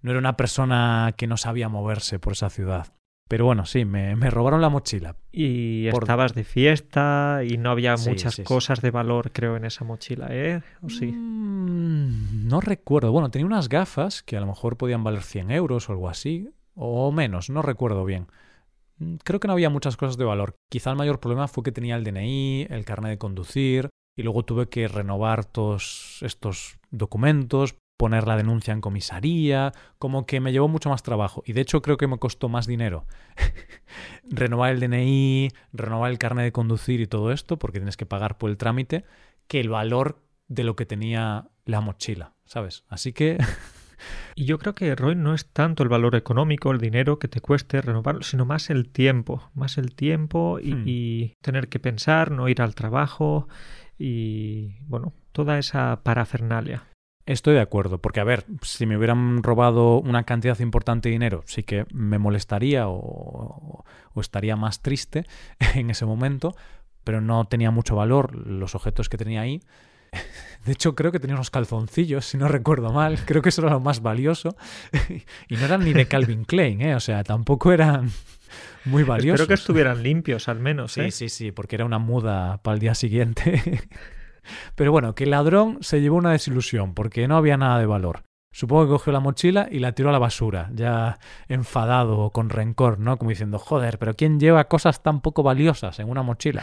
no 0.00 0.10
era 0.10 0.20
una 0.20 0.36
persona 0.36 1.14
que 1.16 1.26
no 1.26 1.36
sabía 1.36 1.68
moverse 1.68 2.18
por 2.18 2.34
esa 2.34 2.50
ciudad. 2.50 2.92
Pero 3.28 3.46
bueno, 3.46 3.64
sí, 3.64 3.86
me, 3.86 4.14
me 4.14 4.28
robaron 4.28 4.60
la 4.60 4.68
mochila. 4.68 5.16
Y 5.32 5.86
estabas 5.86 6.34
de 6.34 6.44
fiesta 6.44 7.40
y 7.48 7.56
no 7.56 7.70
había 7.70 7.96
muchas 7.96 8.38
cosas 8.40 8.82
de 8.82 8.90
valor, 8.90 9.32
creo, 9.32 9.56
en 9.56 9.64
esa 9.64 9.84
mochila, 9.84 10.28
¿eh? 10.30 10.60
¿O 10.82 10.90
sí? 10.90 11.06
Mm, 11.06 12.46
no 12.46 12.60
recuerdo. 12.60 13.10
Bueno, 13.10 13.30
tenía 13.30 13.46
unas 13.46 13.70
gafas 13.70 14.22
que 14.22 14.36
a 14.36 14.40
lo 14.40 14.46
mejor 14.46 14.76
podían 14.76 15.02
valer 15.02 15.22
100 15.22 15.50
euros 15.50 15.88
o 15.88 15.92
algo 15.92 16.10
así, 16.10 16.50
o 16.74 17.12
menos, 17.12 17.50
no 17.50 17.62
recuerdo 17.62 18.04
bien. 18.04 18.26
Mm, 18.98 19.16
creo 19.24 19.40
que 19.40 19.48
no 19.48 19.54
había 19.54 19.70
muchas 19.70 19.96
cosas 19.96 20.16
de 20.16 20.24
valor. 20.24 20.54
Quizá 20.70 20.90
el 20.90 20.96
mayor 20.96 21.20
problema 21.20 21.48
fue 21.48 21.62
que 21.64 21.72
tenía 21.72 21.96
el 21.96 22.04
DNI, 22.04 22.66
el 22.70 22.84
carnet 22.84 23.10
de 23.10 23.18
conducir, 23.18 23.90
y 24.16 24.22
luego 24.22 24.44
tuve 24.44 24.68
que 24.68 24.88
renovar 24.88 25.44
todos 25.44 26.18
estos 26.22 26.78
documentos, 26.90 27.76
poner 27.96 28.26
la 28.26 28.36
denuncia 28.36 28.72
en 28.72 28.80
comisaría, 28.80 29.72
como 29.98 30.26
que 30.26 30.40
me 30.40 30.52
llevó 30.52 30.68
mucho 30.68 30.90
más 30.90 31.02
trabajo 31.02 31.42
y 31.46 31.52
de 31.52 31.60
hecho 31.60 31.82
creo 31.82 31.96
que 31.96 32.08
me 32.08 32.18
costó 32.18 32.48
más 32.48 32.66
dinero 32.66 33.06
renovar 34.24 34.72
el 34.72 34.80
DNI, 34.80 35.50
renovar 35.72 36.10
el 36.10 36.18
carnet 36.18 36.44
de 36.44 36.52
conducir 36.52 37.00
y 37.00 37.06
todo 37.06 37.32
esto, 37.32 37.58
porque 37.58 37.78
tienes 37.78 37.96
que 37.96 38.06
pagar 38.06 38.38
por 38.38 38.50
el 38.50 38.56
trámite, 38.56 39.04
que 39.46 39.60
el 39.60 39.68
valor 39.68 40.20
de 40.48 40.64
lo 40.64 40.76
que 40.76 40.84
tenía 40.84 41.48
la 41.64 41.80
mochila, 41.80 42.34
¿sabes? 42.44 42.84
Así 42.88 43.12
que... 43.12 43.38
Y 44.34 44.44
yo 44.44 44.58
creo 44.58 44.74
que, 44.74 44.94
Roy, 44.94 45.14
no 45.14 45.34
es 45.34 45.46
tanto 45.46 45.82
el 45.82 45.88
valor 45.88 46.14
económico, 46.14 46.70
el 46.70 46.78
dinero 46.78 47.18
que 47.18 47.28
te 47.28 47.40
cueste 47.40 47.80
renovarlo, 47.80 48.22
sino 48.22 48.44
más 48.44 48.70
el 48.70 48.88
tiempo, 48.88 49.50
más 49.54 49.78
el 49.78 49.94
tiempo 49.94 50.58
y, 50.60 50.74
hmm. 50.74 50.82
y 50.86 51.34
tener 51.42 51.68
que 51.68 51.78
pensar, 51.78 52.30
no 52.30 52.48
ir 52.48 52.62
al 52.62 52.74
trabajo, 52.74 53.48
y 53.98 54.80
bueno, 54.86 55.12
toda 55.32 55.58
esa 55.58 56.00
parafernalia. 56.02 56.84
Estoy 57.24 57.54
de 57.54 57.60
acuerdo, 57.60 57.98
porque 57.98 58.18
a 58.18 58.24
ver, 58.24 58.44
si 58.62 58.84
me 58.84 58.96
hubieran 58.96 59.44
robado 59.44 60.00
una 60.00 60.24
cantidad 60.24 60.58
importante 60.58 61.08
de 61.08 61.12
dinero, 61.12 61.44
sí 61.46 61.62
que 61.62 61.86
me 61.92 62.18
molestaría 62.18 62.88
o, 62.88 63.84
o, 64.12 64.20
estaría 64.20 64.56
más 64.56 64.82
triste 64.82 65.24
en 65.76 65.90
ese 65.90 66.04
momento, 66.04 66.56
pero 67.04 67.20
no 67.20 67.44
tenía 67.44 67.70
mucho 67.70 67.94
valor 67.94 68.34
los 68.34 68.74
objetos 68.74 69.08
que 69.08 69.18
tenía 69.18 69.42
ahí. 69.42 69.60
De 70.64 70.72
hecho, 70.72 70.94
creo 70.94 71.10
que 71.10 71.18
tenía 71.18 71.34
unos 71.34 71.50
calzoncillos, 71.50 72.24
si 72.24 72.38
no 72.38 72.46
recuerdo 72.46 72.92
mal. 72.92 73.18
Creo 73.24 73.42
que 73.42 73.48
eso 73.48 73.62
era 73.62 73.72
lo 73.72 73.80
más 73.80 74.00
valioso. 74.00 74.56
Y 75.48 75.56
no 75.56 75.64
eran 75.64 75.84
ni 75.84 75.92
de 75.92 76.06
Calvin 76.06 76.44
Klein, 76.44 76.80
¿eh? 76.80 76.94
O 76.94 77.00
sea, 77.00 77.24
tampoco 77.24 77.72
eran 77.72 78.10
muy 78.84 79.02
valiosos. 79.02 79.40
Espero 79.40 79.48
que 79.48 79.60
estuvieran 79.60 80.02
limpios 80.02 80.48
al 80.48 80.60
menos. 80.60 80.92
Sí, 80.92 81.00
¿eh? 81.00 81.10
sí, 81.10 81.28
sí, 81.28 81.52
porque 81.52 81.76
era 81.76 81.84
una 81.84 81.98
muda 81.98 82.62
para 82.62 82.74
el 82.74 82.80
día 82.80 82.94
siguiente. 82.94 83.82
Pero 84.74 84.92
bueno, 84.92 85.14
que 85.14 85.24
el 85.24 85.30
ladrón 85.30 85.78
se 85.80 86.00
llevó 86.00 86.16
una 86.16 86.32
desilusión 86.32 86.94
porque 86.94 87.26
no 87.28 87.36
había 87.36 87.56
nada 87.56 87.78
de 87.78 87.86
valor. 87.86 88.24
Supongo 88.52 88.84
que 88.84 88.90
cogió 88.90 89.12
la 89.14 89.20
mochila 89.20 89.66
y 89.70 89.78
la 89.78 89.92
tiró 89.92 90.10
a 90.10 90.12
la 90.12 90.18
basura, 90.18 90.68
ya 90.74 91.18
enfadado 91.48 92.18
o 92.18 92.32
con 92.32 92.50
rencor, 92.50 92.98
¿no? 92.98 93.16
Como 93.16 93.30
diciendo, 93.30 93.58
joder, 93.58 93.98
pero 93.98 94.14
¿quién 94.14 94.38
lleva 94.38 94.68
cosas 94.68 95.02
tan 95.02 95.22
poco 95.22 95.42
valiosas 95.42 95.98
en 96.00 96.10
una 96.10 96.22
mochila? 96.22 96.62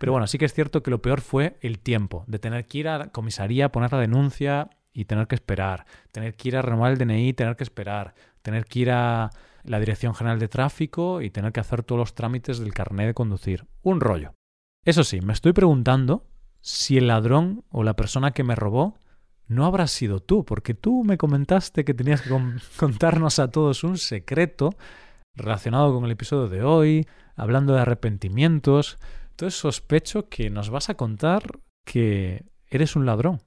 Pero 0.00 0.12
bueno, 0.12 0.26
sí 0.26 0.38
que 0.38 0.46
es 0.46 0.54
cierto 0.54 0.82
que 0.82 0.90
lo 0.90 1.02
peor 1.02 1.20
fue 1.20 1.58
el 1.60 1.78
tiempo, 1.78 2.24
de 2.26 2.38
tener 2.38 2.66
que 2.66 2.78
ir 2.78 2.88
a 2.88 2.96
la 2.96 3.08
comisaría, 3.08 3.70
poner 3.70 3.92
la 3.92 3.98
denuncia 3.98 4.70
y 4.94 5.04
tener 5.04 5.26
que 5.26 5.34
esperar, 5.34 5.84
tener 6.10 6.36
que 6.36 6.48
ir 6.48 6.56
a 6.56 6.62
renovar 6.62 6.92
el 6.92 6.96
DNI, 6.96 7.34
tener 7.34 7.54
que 7.54 7.64
esperar, 7.64 8.14
tener 8.40 8.64
que 8.64 8.78
ir 8.78 8.90
a 8.92 9.28
la 9.62 9.78
Dirección 9.78 10.14
General 10.14 10.38
de 10.38 10.48
Tráfico 10.48 11.20
y 11.20 11.28
tener 11.28 11.52
que 11.52 11.60
hacer 11.60 11.82
todos 11.82 11.98
los 11.98 12.14
trámites 12.14 12.58
del 12.58 12.72
carnet 12.72 13.08
de 13.08 13.14
conducir. 13.14 13.66
Un 13.82 14.00
rollo. 14.00 14.32
Eso 14.86 15.04
sí, 15.04 15.20
me 15.20 15.34
estoy 15.34 15.52
preguntando 15.52 16.24
si 16.62 16.96
el 16.96 17.08
ladrón 17.08 17.62
o 17.68 17.82
la 17.82 17.94
persona 17.94 18.30
que 18.30 18.42
me 18.42 18.54
robó 18.54 18.98
no 19.48 19.66
habrá 19.66 19.86
sido 19.86 20.20
tú, 20.20 20.46
porque 20.46 20.72
tú 20.72 21.04
me 21.04 21.18
comentaste 21.18 21.84
que 21.84 21.92
tenías 21.92 22.22
que 22.22 22.30
contarnos 22.78 23.38
a 23.38 23.50
todos 23.50 23.84
un 23.84 23.98
secreto 23.98 24.70
relacionado 25.34 25.92
con 25.92 26.06
el 26.06 26.12
episodio 26.12 26.48
de 26.48 26.62
hoy, 26.62 27.06
hablando 27.36 27.74
de 27.74 27.80
arrepentimientos. 27.80 28.98
Entonces 29.40 29.58
sospecho 29.58 30.28
que 30.28 30.50
nos 30.50 30.68
vas 30.68 30.90
a 30.90 30.98
contar 30.98 31.60
que 31.86 32.44
eres 32.68 32.94
un 32.94 33.06
ladrón. 33.06 33.40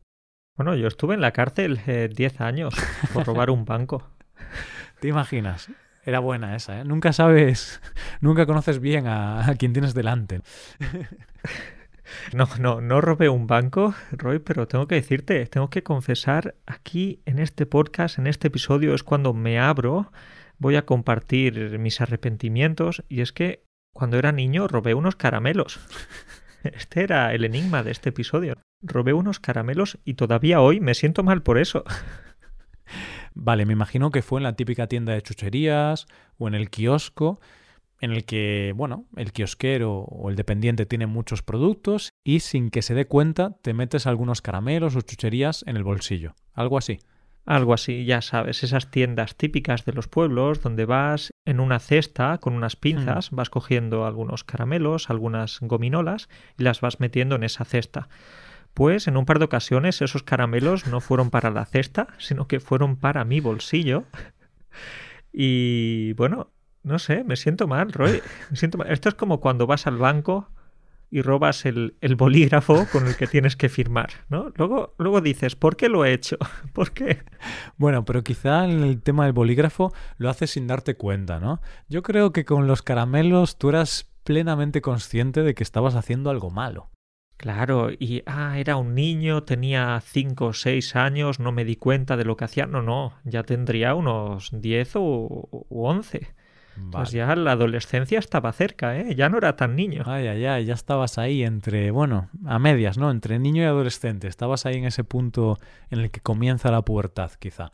Bueno, 0.57 0.73
yo 0.73 0.87
estuve 0.87 1.13
en 1.13 1.21
la 1.21 1.33
cárcel 1.33 1.81
10 1.85 2.19
eh, 2.19 2.35
años 2.39 2.73
por 3.13 3.27
robar 3.27 3.51
un 3.51 3.63
banco. 3.63 4.09
¿Te 4.99 5.09
imaginas? 5.09 5.69
Era 6.03 6.17
buena 6.17 6.55
esa, 6.55 6.79
¿eh? 6.79 6.83
Nunca 6.83 7.13
sabes, 7.13 7.79
nunca 8.21 8.47
conoces 8.47 8.79
bien 8.79 9.05
a, 9.05 9.47
a 9.47 9.53
quien 9.53 9.71
tienes 9.71 9.93
delante. 9.93 10.41
No, 12.33 12.47
no, 12.59 12.81
no 12.81 12.99
robé 12.99 13.29
un 13.29 13.47
banco, 13.47 13.93
Roy, 14.11 14.39
pero 14.39 14.67
tengo 14.67 14.87
que 14.87 14.95
decirte, 14.95 15.45
tengo 15.45 15.69
que 15.69 15.83
confesar 15.83 16.55
aquí 16.65 17.21
en 17.25 17.39
este 17.39 17.65
podcast, 17.65 18.19
en 18.19 18.27
este 18.27 18.49
episodio, 18.49 18.93
es 18.93 19.03
cuando 19.03 19.33
me 19.33 19.57
abro, 19.57 20.11
voy 20.57 20.75
a 20.75 20.85
compartir 20.85 21.79
mis 21.79 22.01
arrepentimientos 22.01 23.03
y 23.07 23.21
es 23.21 23.31
que 23.31 23.63
cuando 23.93 24.17
era 24.17 24.31
niño 24.31 24.67
robé 24.67 24.93
unos 24.93 25.15
caramelos. 25.15 25.79
Este 26.63 27.03
era 27.03 27.33
el 27.33 27.43
enigma 27.43 27.83
de 27.83 27.91
este 27.91 28.07
episodio. 28.09 28.55
Robé 28.81 29.11
unos 29.11 29.41
caramelos 29.41 29.99
y 30.05 30.13
todavía 30.13 30.61
hoy 30.61 30.79
me 30.79 30.93
siento 30.93 31.21
mal 31.21 31.43
por 31.43 31.57
eso. 31.57 31.83
Vale, 33.33 33.65
me 33.65 33.73
imagino 33.73 34.11
que 34.11 34.21
fue 34.21 34.39
en 34.39 34.43
la 34.43 34.55
típica 34.55 34.87
tienda 34.87 35.11
de 35.11 35.21
chucherías 35.21 36.07
o 36.37 36.47
en 36.47 36.53
el 36.53 36.69
kiosco 36.69 37.41
en 38.03 38.11
el 38.11 38.25
que, 38.25 38.73
bueno, 38.75 39.05
el 39.15 39.31
kiosquero 39.31 39.93
o 39.93 40.29
el 40.29 40.35
dependiente 40.35 40.85
tiene 40.85 41.07
muchos 41.07 41.41
productos 41.41 42.11
y 42.23 42.41
sin 42.41 42.69
que 42.69 42.81
se 42.81 42.93
dé 42.93 43.05
cuenta 43.05 43.57
te 43.61 43.73
metes 43.73 44.07
algunos 44.07 44.41
caramelos 44.41 44.97
o 44.97 45.01
chucherías 45.01 45.63
en 45.67 45.77
el 45.77 45.83
bolsillo. 45.85 46.35
Algo 46.53 46.77
así. 46.77 46.99
Algo 47.45 47.73
así, 47.73 48.05
ya 48.05 48.21
sabes, 48.21 48.63
esas 48.63 48.89
tiendas 48.89 49.35
típicas 49.35 49.83
de 49.83 49.91
los 49.91 50.07
pueblos 50.07 50.61
donde 50.61 50.85
vas 50.85 51.31
en 51.43 51.59
una 51.59 51.79
cesta 51.79 52.37
con 52.37 52.53
unas 52.53 52.77
pinzas, 52.77 53.31
vas 53.31 53.49
cogiendo 53.49 54.05
algunos 54.05 54.45
caramelos, 54.45 55.09
algunas 55.09 55.59
gominolas 55.59 56.29
y 56.57 56.63
las 56.63 56.79
vas 56.79 57.01
metiendo 57.01 57.35
en 57.35 57.43
esa 57.43 57.65
cesta. 57.65 58.07
Pues 58.73 59.07
en 59.07 59.17
un 59.17 59.25
par 59.25 59.39
de 59.39 59.45
ocasiones 59.45 60.01
esos 60.01 60.23
caramelos 60.23 60.87
no 60.87 61.01
fueron 61.01 61.29
para 61.29 61.51
la 61.51 61.65
cesta, 61.65 62.07
sino 62.17 62.47
que 62.47 62.61
fueron 62.61 62.95
para 62.95 63.25
mi 63.25 63.39
bolsillo. 63.39 64.05
Y 65.33 66.13
bueno, 66.13 66.51
no 66.83 66.99
sé, 66.99 67.23
me 67.23 67.35
siento 67.35 67.67
mal, 67.67 67.91
Roy. 67.91 68.21
Me 68.51 68.55
siento 68.55 68.77
mal. 68.77 68.91
Esto 68.91 69.09
es 69.09 69.15
como 69.15 69.39
cuando 69.39 69.67
vas 69.67 69.87
al 69.87 69.97
banco 69.97 70.49
y 71.13 71.21
robas 71.21 71.67
el, 71.67 71.95
el, 72.01 72.15
bolígrafo 72.15 72.87
con 72.91 73.05
el 73.05 73.15
que 73.15 73.27
tienes 73.27 73.55
que 73.55 73.69
firmar, 73.69 74.09
¿no? 74.29 74.51
Luego, 74.55 74.95
luego 74.97 75.21
dices, 75.21 75.55
¿por 75.55 75.75
qué 75.75 75.87
lo 75.87 76.05
he 76.05 76.11
hecho? 76.11 76.37
¿Por 76.73 76.91
qué? 76.91 77.19
Bueno, 77.77 78.03
pero 78.03 78.23
quizá 78.23 78.65
en 78.65 78.81
el 78.81 78.99
tema 78.99 79.25
del 79.25 79.33
bolígrafo 79.33 79.93
lo 80.17 80.31
haces 80.31 80.49
sin 80.49 80.65
darte 80.65 80.95
cuenta, 80.95 81.39
¿no? 81.39 81.61
Yo 81.87 82.01
creo 82.01 82.33
que 82.33 82.45
con 82.45 82.65
los 82.65 82.81
caramelos 82.81 83.59
tú 83.59 83.69
eras 83.69 84.11
plenamente 84.23 84.81
consciente 84.81 85.43
de 85.43 85.53
que 85.53 85.61
estabas 85.61 85.93
haciendo 85.93 86.31
algo 86.31 86.49
malo. 86.49 86.89
Claro, 87.37 87.91
y 87.91 88.23
ah, 88.25 88.57
era 88.57 88.77
un 88.77 88.95
niño, 88.95 89.43
tenía 89.43 90.01
cinco 90.03 90.47
o 90.47 90.53
seis 90.53 90.95
años, 90.95 91.39
no 91.39 91.51
me 91.51 91.63
di 91.63 91.75
cuenta 91.75 92.17
de 92.17 92.25
lo 92.25 92.37
que 92.37 92.45
hacía. 92.45 92.65
No, 92.65 92.81
no, 92.81 93.13
ya 93.23 93.43
tendría 93.43 93.93
unos 93.93 94.49
diez 94.51 94.93
o 94.95 95.47
Pues 96.91 97.11
ya 97.11 97.35
la 97.35 97.51
adolescencia 97.53 98.19
estaba 98.19 98.51
cerca, 98.51 98.97
¿eh? 98.97 99.15
Ya 99.15 99.29
no 99.29 99.37
era 99.37 99.55
tan 99.55 99.75
niño. 99.75 100.03
Ay, 100.05 100.27
ay, 100.27 100.45
ay, 100.45 100.65
ya 100.65 100.73
estabas 100.73 101.17
ahí 101.17 101.43
entre, 101.43 101.91
bueno, 101.91 102.29
a 102.45 102.59
medias, 102.59 102.97
¿no? 102.97 103.11
Entre 103.11 103.39
niño 103.39 103.63
y 103.63 103.65
adolescente. 103.65 104.27
Estabas 104.27 104.65
ahí 104.65 104.77
en 104.77 104.85
ese 104.85 105.03
punto 105.03 105.59
en 105.89 105.99
el 105.99 106.11
que 106.11 106.19
comienza 106.19 106.71
la 106.71 106.81
pubertad, 106.81 107.31
quizá. 107.39 107.71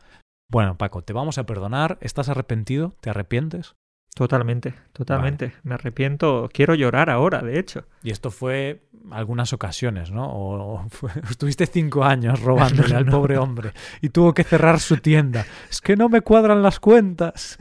Bueno, 0.50 0.76
Paco, 0.76 1.02
te 1.02 1.12
vamos 1.12 1.38
a 1.38 1.46
perdonar. 1.46 1.98
¿Estás 2.00 2.28
arrepentido? 2.28 2.94
¿Te 3.00 3.10
arrepientes? 3.10 3.76
Totalmente, 4.14 4.74
totalmente. 4.92 5.52
Me 5.62 5.74
arrepiento. 5.74 6.48
Quiero 6.52 6.74
llorar 6.74 7.10
ahora, 7.10 7.42
de 7.42 7.58
hecho. 7.58 7.86
Y 8.02 8.10
esto 8.10 8.30
fue 8.30 8.82
algunas 9.10 9.52
ocasiones, 9.52 10.10
¿no? 10.10 10.28
O, 10.30 10.86
estuviste 11.30 11.66
cinco 11.66 12.04
años 12.04 12.40
robándole 12.40 12.94
al 12.94 13.06
pobre 13.10 13.38
hombre 13.38 13.72
y 14.00 14.10
tuvo 14.10 14.34
que 14.34 14.44
cerrar 14.44 14.80
su 14.80 14.96
tienda. 14.96 15.46
Es 15.70 15.80
que 15.80 15.96
no 15.96 16.08
me 16.08 16.20
cuadran 16.20 16.62
las 16.62 16.80
cuentas. 16.80 17.58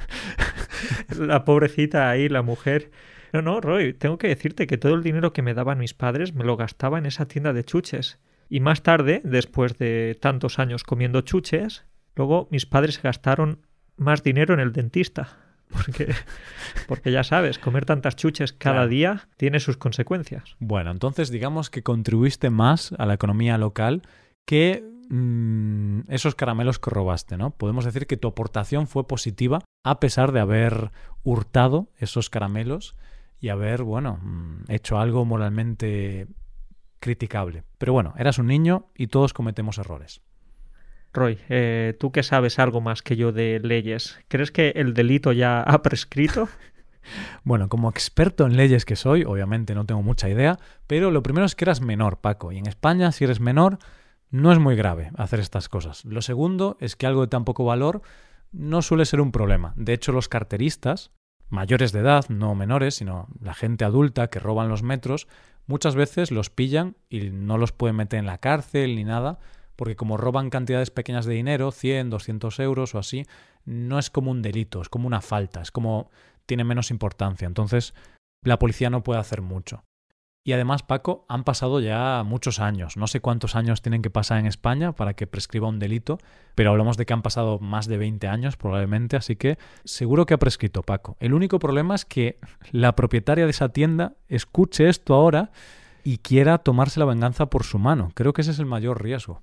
La 1.18 1.46
pobrecita 1.46 2.10
ahí, 2.10 2.30
la 2.30 2.42
mujer. 2.42 2.92
No, 3.34 3.42
no, 3.42 3.62
Roy, 3.62 3.94
tengo 3.94 4.18
que 4.18 4.28
decirte 4.28 4.66
que 4.66 4.78
todo 4.78 4.96
el 4.96 5.04
dinero 5.04 5.34
que 5.34 5.42
me 5.42 5.54
daban 5.54 5.78
mis 5.78 5.94
padres 5.94 6.34
me 6.34 6.44
lo 6.44 6.58
gastaba 6.58 6.98
en 6.98 7.06
esa 7.06 7.28
tienda 7.28 7.54
de 7.54 7.64
chuches. 7.64 8.20
Y 8.50 8.60
más 8.60 8.82
tarde, 8.82 9.22
después 9.24 9.78
de 9.78 10.18
tantos 10.20 10.58
años 10.58 10.84
comiendo 10.84 11.22
chuches, 11.22 11.86
luego 12.16 12.48
mis 12.50 12.66
padres 12.66 13.02
gastaron 13.02 13.60
más 13.98 14.24
dinero 14.24 14.54
en 14.54 14.60
el 14.60 14.72
dentista. 14.72 15.49
Porque, 15.72 16.14
porque 16.88 17.12
ya 17.12 17.24
sabes, 17.24 17.60
comer 17.60 17.86
tantas 17.86 18.16
chuches 18.16 18.54
cada 18.54 18.88
día 18.88 19.28
tiene 19.38 19.60
sus 19.60 19.78
consecuencias. 19.78 20.56
Bueno, 20.60 20.92
entonces 20.92 21.30
digamos 21.30 21.70
que 21.70 21.84
contribuiste 21.84 22.50
más 22.50 22.94
a 22.98 23.06
la 23.06 23.14
economía 23.14 23.58
local 23.58 24.02
que 24.46 24.84
mm, 25.10 26.02
esos 26.10 26.36
caramelos 26.36 26.80
que 26.80 26.90
robaste, 26.90 27.38
¿no? 27.38 27.52
Podemos 27.52 27.86
decir 27.86 28.08
que 28.08 28.18
tu 28.18 28.28
aportación 28.28 28.88
fue 28.88 29.08
positiva 29.08 29.64
a 29.84 30.00
pesar 30.00 30.32
de 30.32 30.40
haber 30.40 30.92
hurtado 31.24 31.90
esos 31.98 32.30
caramelos 32.30 32.96
y 33.40 33.50
haber, 33.50 33.84
bueno, 33.84 34.20
mm, 34.22 34.64
hecho 34.70 35.00
algo 35.00 35.24
moralmente 35.26 36.28
criticable. 37.00 37.64
Pero 37.78 37.94
bueno, 37.94 38.14
eras 38.18 38.40
un 38.40 38.48
niño 38.48 38.88
y 38.96 39.08
todos 39.08 39.34
cometemos 39.34 39.78
errores. 39.78 40.22
Roy, 41.13 41.39
eh, 41.50 41.95
tú 42.00 42.12
que 42.12 42.24
sabes 42.24 42.60
algo 42.60 42.82
más 42.82 43.02
que 43.02 43.15
yo 43.15 43.32
de 43.32 43.60
leyes, 43.63 44.19
¿crees 44.28 44.52
que 44.52 44.69
el 44.76 44.93
delito 44.93 45.32
ya 45.32 45.62
ha 45.62 45.82
prescrito? 45.82 46.48
Bueno, 47.43 47.69
como 47.69 47.89
experto 47.89 48.45
en 48.45 48.56
leyes 48.56 48.86
que 48.86 48.95
soy, 48.95 49.24
obviamente 49.24 49.74
no 49.74 49.86
tengo 49.86 50.04
mucha 50.04 50.30
idea, 50.30 50.60
pero 50.86 51.10
lo 51.10 51.24
primero 51.24 51.45
es 51.45 51.56
que 51.56 51.65
eras 51.65 51.82
menor, 51.82 52.17
Paco, 52.19 52.52
y 52.52 52.60
en 52.60 52.67
España 52.67 53.12
si 53.12 53.24
eres 53.24 53.39
menor 53.39 53.80
no 54.30 54.52
es 54.52 54.60
muy 54.60 54.76
grave 54.76 55.12
hacer 55.17 55.39
estas 55.39 55.69
cosas. 55.69 56.06
Lo 56.06 56.22
segundo 56.22 56.78
es 56.80 56.95
que 56.95 57.08
algo 57.08 57.22
de 57.22 57.28
tan 57.28 57.45
poco 57.45 57.65
valor 57.65 58.02
no 58.52 58.82
suele 58.82 59.06
ser 59.06 59.22
un 59.22 59.32
problema. 59.32 59.74
De 59.76 59.93
hecho, 59.93 60.12
los 60.12 60.30
carteristas, 60.30 61.12
mayores 61.50 61.91
de 61.91 62.00
edad, 62.00 62.26
no 62.30 62.54
menores, 62.56 62.95
sino 62.95 63.28
la 63.41 63.54
gente 63.54 63.86
adulta 63.86 64.30
que 64.30 64.39
roban 64.39 64.69
los 64.69 64.84
metros, 64.84 65.28
muchas 65.65 65.95
veces 65.95 66.32
los 66.32 66.50
pillan 66.50 66.95
y 67.10 67.30
no 67.32 67.58
los 67.58 67.72
pueden 67.72 67.95
meter 67.95 68.19
en 68.19 68.26
la 68.26 68.38
cárcel 68.38 68.95
ni 68.95 69.04
nada, 69.04 69.39
porque 69.80 69.96
como 69.96 70.18
roban 70.18 70.50
cantidades 70.50 70.92
pequeñas 70.92 71.26
de 71.26 71.36
dinero, 71.36 71.72
100, 71.72 72.10
200 72.10 72.60
euros 72.60 72.96
o 72.96 73.00
así, 73.00 73.26
no 73.63 73.98
es 73.98 74.10
como 74.10 74.30
un 74.30 74.42
delito, 74.42 74.82
es 74.82 74.89
como 74.89 75.08
una 75.08 75.22
falta, 75.22 75.62
es 75.62 75.72
como 75.72 76.12
tiene 76.46 76.65
menos 76.65 76.92
importancia. 76.92 77.46
Entonces, 77.46 77.94
la 78.44 78.60
policía 78.60 78.89
no 78.89 79.04
puede 79.04 79.22
hacer 79.22 79.42
mucho. 79.42 79.86
Y 80.44 80.52
además, 80.52 80.84
Paco, 80.84 81.26
han 81.30 81.46
pasado 81.46 81.80
ya 81.80 82.24
muchos 82.26 82.60
años. 82.60 82.98
No 82.98 83.08
sé 83.08 83.22
cuántos 83.22 83.56
años 83.56 83.82
tienen 83.82 84.02
que 84.02 84.10
pasar 84.10 84.39
en 84.39 84.48
España 84.48 84.92
para 84.92 85.13
que 85.13 85.28
prescriba 85.28 85.70
un 85.70 85.80
delito, 85.80 86.18
pero 86.56 86.72
hablamos 86.72 86.98
de 86.98 87.06
que 87.06 87.13
han 87.13 87.22
pasado 87.22 87.58
más 87.60 87.88
de 87.88 87.98
20 87.98 88.28
años 88.28 88.58
probablemente, 88.58 89.15
así 89.15 89.38
que 89.38 89.58
seguro 89.86 90.26
que 90.26 90.34
ha 90.34 90.39
prescrito, 90.39 90.84
Paco. 90.84 91.15
El 91.22 91.34
único 91.34 91.58
problema 91.58 91.96
es 91.96 92.04
que 92.04 92.38
la 92.74 92.98
propietaria 92.98 93.46
de 93.46 93.52
esa 93.52 93.70
tienda 93.70 94.18
escuche 94.28 94.89
esto 94.89 95.13
ahora 95.13 95.52
y 96.04 96.18
quiera 96.18 96.58
tomarse 96.58 97.00
la 97.00 97.06
venganza 97.06 97.50
por 97.50 97.63
su 97.63 97.80
mano. 97.80 98.12
Creo 98.13 98.34
que 98.34 98.42
ese 98.42 98.52
es 98.52 98.60
el 98.60 98.65
mayor 98.65 99.02
riesgo. 99.02 99.42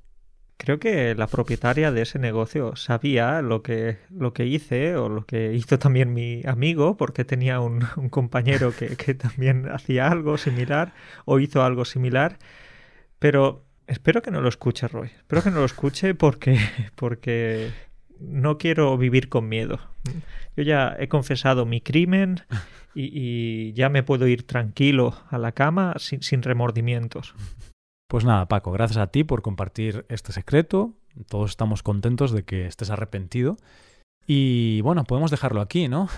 Creo 0.58 0.78
que 0.78 1.14
la 1.14 1.26
propietaria 1.26 1.92
de 1.92 2.02
ese 2.02 2.18
negocio 2.18 2.76
sabía 2.76 3.42
lo 3.42 3.62
que, 3.62 3.98
lo 4.10 4.32
que 4.32 4.46
hice 4.46 4.96
o 4.96 5.08
lo 5.10 5.26
que 5.26 5.52
hizo 5.52 5.78
también 5.78 6.14
mi 6.14 6.42
amigo, 6.46 6.96
porque 6.96 7.24
tenía 7.24 7.60
un, 7.60 7.80
compañero 8.10 8.74
que, 8.74 8.96
que, 8.96 9.14
también 9.14 9.68
hacía 9.68 10.08
algo 10.08 10.38
similar 10.38 10.94
o 11.26 11.40
hizo 11.40 11.62
algo 11.62 11.84
similar. 11.84 12.38
Pero 13.18 13.64
espero 13.86 14.22
que 14.22 14.30
no 14.30 14.40
lo 14.40 14.48
escuche, 14.48 14.88
Roy. 14.88 15.10
Espero 15.16 15.42
que 15.42 15.50
no 15.50 15.58
lo 15.58 15.66
escuche 15.66 16.14
porque, 16.14 16.58
porque 16.94 17.70
no 18.18 18.56
quiero 18.56 18.96
vivir 18.96 19.28
con 19.28 19.48
miedo. 19.48 19.78
Yo 20.56 20.62
ya 20.62 20.96
he 20.98 21.08
confesado 21.08 21.66
mi 21.66 21.82
crimen 21.82 22.40
y, 22.94 23.10
y 23.12 23.72
ya 23.74 23.90
me 23.90 24.02
puedo 24.02 24.26
ir 24.26 24.46
tranquilo 24.46 25.18
a 25.28 25.36
la 25.36 25.52
cama 25.52 25.94
sin, 25.98 26.22
sin 26.22 26.42
remordimientos. 26.42 27.34
Pues 28.08 28.24
nada, 28.24 28.46
Paco, 28.46 28.70
gracias 28.70 28.98
a 28.98 29.08
ti 29.08 29.24
por 29.24 29.42
compartir 29.42 30.06
este 30.08 30.32
secreto. 30.32 30.94
Todos 31.28 31.50
estamos 31.50 31.82
contentos 31.82 32.30
de 32.30 32.44
que 32.44 32.66
estés 32.66 32.90
arrepentido. 32.90 33.56
Y 34.28 34.80
bueno, 34.82 35.04
podemos 35.04 35.30
dejarlo 35.32 35.60
aquí, 35.60 35.88
¿no? 35.88 36.08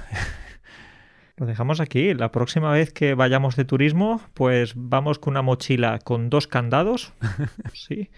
Lo 1.36 1.46
dejamos 1.46 1.80
aquí. 1.80 2.12
La 2.12 2.30
próxima 2.30 2.70
vez 2.72 2.92
que 2.92 3.14
vayamos 3.14 3.56
de 3.56 3.64
turismo, 3.64 4.20
pues 4.34 4.74
vamos 4.76 5.18
con 5.18 5.32
una 5.32 5.42
mochila 5.42 5.98
con 6.00 6.28
dos 6.28 6.46
candados. 6.46 7.14
sí. 7.72 8.10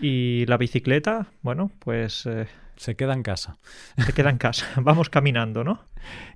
Y 0.00 0.46
la 0.46 0.56
bicicleta, 0.56 1.26
bueno, 1.42 1.70
pues... 1.80 2.26
Eh, 2.26 2.46
se 2.78 2.94
queda 2.94 3.12
en 3.12 3.24
casa. 3.24 3.56
Se 3.98 4.12
queda 4.12 4.30
en 4.30 4.38
casa. 4.38 4.66
Vamos 4.80 5.10
caminando, 5.10 5.64
¿no? 5.64 5.80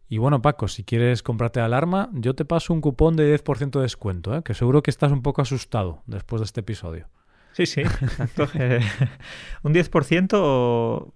Y 0.09 0.19
bueno, 0.19 0.43
Paco, 0.43 0.67
si 0.67 0.83
quieres 0.83 1.23
comprarte 1.23 1.61
alarma, 1.61 2.11
yo 2.13 2.35
te 2.35 2.45
paso 2.45 2.75
un 2.75 2.81
cupón 2.81 3.17
de 3.17 3.39
10% 3.39 3.71
de 3.71 3.83
descuento, 3.83 4.37
¿eh? 4.37 4.43
que 4.43 4.53
seguro 4.53 4.83
que 4.83 4.91
estás 4.91 5.13
un 5.13 5.23
poco 5.23 5.41
asustado 5.41 6.03
después 6.07 6.41
de 6.41 6.47
este 6.47 6.61
episodio. 6.61 7.09
Sí, 7.53 7.67
sí, 7.67 7.83
exacto. 7.83 8.49
Eh, 8.55 8.81
un 9.63 9.73
10% 9.73 11.13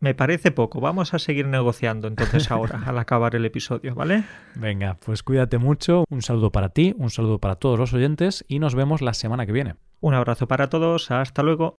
me 0.00 0.14
parece 0.14 0.50
poco. 0.50 0.80
Vamos 0.80 1.12
a 1.12 1.18
seguir 1.18 1.46
negociando 1.46 2.08
entonces 2.08 2.50
ahora, 2.50 2.82
al 2.86 2.98
acabar 2.98 3.34
el 3.36 3.44
episodio, 3.44 3.94
¿vale? 3.94 4.24
Venga, 4.54 4.96
pues 5.04 5.22
cuídate 5.22 5.58
mucho. 5.58 6.04
Un 6.08 6.22
saludo 6.22 6.50
para 6.50 6.70
ti, 6.70 6.94
un 6.96 7.10
saludo 7.10 7.38
para 7.38 7.56
todos 7.56 7.78
los 7.78 7.92
oyentes 7.92 8.44
y 8.48 8.58
nos 8.58 8.74
vemos 8.74 9.02
la 9.02 9.12
semana 9.12 9.44
que 9.44 9.52
viene. 9.52 9.74
Un 10.00 10.14
abrazo 10.14 10.48
para 10.48 10.70
todos. 10.70 11.10
Hasta 11.10 11.42
luego. 11.42 11.68